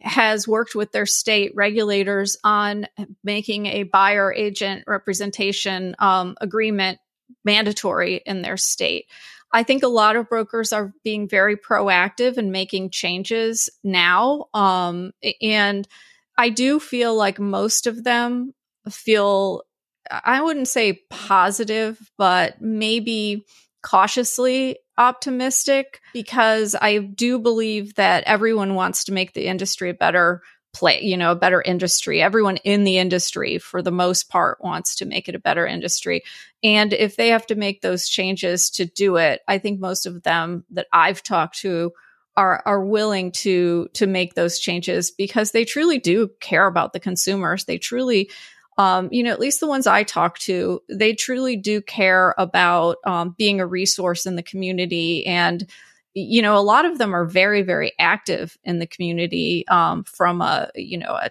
has 0.01 0.46
worked 0.46 0.75
with 0.75 0.92
their 0.92 1.07
state 1.07 1.53
regulators 1.55 2.37
on 2.44 2.87
making 3.25 3.66
a 3.66 3.85
buyer 3.85 4.33
agent 4.33 4.85
representation 4.87 5.96
um, 5.99 6.37
agreement 6.40 6.99
mandatory 7.44 8.20
in 8.27 8.42
their 8.42 8.57
state. 8.57 9.07
I 9.53 9.62
think 9.62 9.83
a 9.83 9.88
lot 9.88 10.16
of 10.16 10.29
brokers 10.29 10.72
are 10.72 10.92
being 11.03 11.29
very 11.29 11.57
proactive 11.57 12.37
and 12.37 12.53
making 12.53 12.90
changes 12.90 13.70
now. 13.83 14.46
Um, 14.53 15.12
and 15.40 15.88
I 16.37 16.51
do 16.51 16.79
feel 16.79 17.14
like 17.14 17.38
most 17.38 17.87
of 17.87 18.05
them 18.05 18.53
feel, 18.90 19.62
I 20.11 20.40
wouldn't 20.40 20.69
say 20.69 21.01
positive, 21.11 22.11
but 22.16 22.61
maybe 22.61 23.45
cautiously 23.83 24.79
optimistic 24.99 26.01
because 26.12 26.75
I 26.81 26.99
do 26.99 27.38
believe 27.38 27.95
that 27.95 28.25
everyone 28.25 28.75
wants 28.75 29.05
to 29.05 29.12
make 29.12 29.33
the 29.33 29.47
industry 29.47 29.90
a 29.90 29.95
better 29.95 30.42
play, 30.75 31.01
you 31.03 31.16
know, 31.16 31.33
a 31.33 31.37
better 31.37 31.62
industry. 31.62 32.21
Everyone 32.21 32.59
in 32.59 32.85
the 32.85 32.99
industry, 32.99 33.59
for 33.59 33.81
the 33.81 33.90
most 33.90 34.29
part, 34.29 34.62
wants 34.62 34.97
to 34.97 35.07
make 35.07 35.29
it 35.29 35.35
a 35.35 35.40
better 35.40 35.66
industry. 35.66 36.23
And 36.62 36.92
if 36.92 37.16
they 37.16 37.29
have 37.29 37.47
to 37.47 37.55
make 37.55 37.81
those 37.81 38.09
changes 38.09 38.71
to 38.71 38.85
do 38.85 39.16
it, 39.16 39.40
I 39.49 39.59
think 39.59 39.81
most 39.81 40.05
of 40.05 40.23
them 40.23 40.64
that 40.71 40.87
I've 40.92 41.23
talked 41.23 41.61
to 41.61 41.92
are 42.37 42.62
are 42.66 42.85
willing 42.85 43.33
to 43.33 43.88
to 43.95 44.07
make 44.07 44.35
those 44.35 44.59
changes 44.59 45.11
because 45.11 45.53
they 45.53 45.64
truly 45.64 45.99
do 45.99 46.29
care 46.40 46.66
about 46.66 46.92
the 46.92 47.01
consumers. 47.01 47.64
They 47.64 47.79
truly 47.79 48.31
um, 48.79 49.09
you 49.11 49.23
know, 49.23 49.33
at 49.33 49.41
least 49.41 49.61
the 49.61 49.67
ones 49.67 49.87
I 49.87 50.03
talk 50.03 50.39
to, 50.41 50.83
they 50.89 51.15
truly 51.15 51.57
do 51.57 51.81
care 51.81 52.35
about 52.37 52.99
um, 53.05 53.35
being 53.39 53.61
a 53.61 53.67
resource 53.67 54.27
in 54.27 54.37
the 54.37 54.43
community. 54.43 55.27
And, 55.27 55.67
you 56.15 56.43
know, 56.43 56.57
a 56.57 56.61
lot 56.61 56.85
of 56.85 56.99
them 56.99 57.15
are 57.15 57.25
very, 57.25 57.62
very 57.62 57.93
active 57.99 58.59
in 58.65 58.79
the 58.79 58.87
community 58.87 59.67
um, 59.69 60.05
from 60.05 60.43
a, 60.43 60.71
you 60.75 60.99
know, 60.99 61.12
a, 61.12 61.31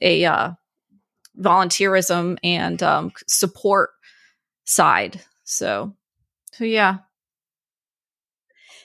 a 0.00 0.24
uh, 0.26 0.50
volunteerism 1.40 2.38
and 2.42 2.82
um, 2.82 3.12
support 3.26 3.90
side. 4.64 5.20
So, 5.44 5.94
so 6.52 6.64
yeah. 6.64 6.98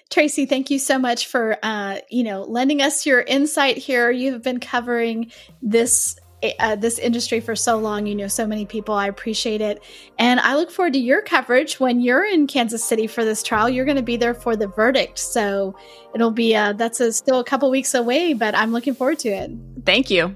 Tracey, 0.10 0.48
thank 0.48 0.72
you 0.72 0.80
so 0.80 0.98
much 0.98 1.28
for 1.28 1.58
uh, 1.62 2.00
you 2.10 2.24
know 2.24 2.42
lending 2.42 2.82
us 2.82 3.06
your 3.06 3.22
insight 3.22 3.78
here. 3.78 4.10
You've 4.10 4.42
been 4.42 4.60
covering 4.60 5.32
this 5.62 6.19
uh, 6.60 6.76
this 6.76 7.00
industry 7.00 7.40
for 7.40 7.56
so 7.56 7.78
long. 7.78 8.06
You 8.06 8.16
know 8.16 8.28
so 8.28 8.46
many 8.48 8.66
people. 8.66 8.96
I 8.96 9.08
appreciate 9.08 9.62
it, 9.62 9.84
and 10.18 10.40
I 10.40 10.56
look 10.56 10.72
forward 10.72 10.94
to 10.94 11.00
your 11.00 11.22
coverage 11.22 11.80
when 11.80 12.02
you're 12.02 12.26
in 12.26 12.48
Kansas 12.48 12.84
City 12.84 13.08
for 13.08 13.24
this 13.26 13.44
trial. 13.44 13.70
You're 13.70 13.86
going 13.86 13.98
to 13.98 14.04
be 14.04 14.18
there 14.18 14.34
for 14.34 14.56
the 14.56 14.68
verdict, 14.68 15.20
so 15.20 15.76
it'll 16.16 16.32
be 16.32 16.56
uh, 16.56 16.74
that's 16.74 17.00
a, 17.00 17.12
still 17.14 17.40
a 17.40 17.44
couple 17.44 17.70
weeks 17.70 17.94
away, 17.94 18.34
but 18.34 18.56
I'm 18.56 18.72
looking 18.72 18.96
forward 18.96 19.20
to 19.20 19.30
it. 19.30 19.52
Thank 19.86 20.10
you. 20.10 20.36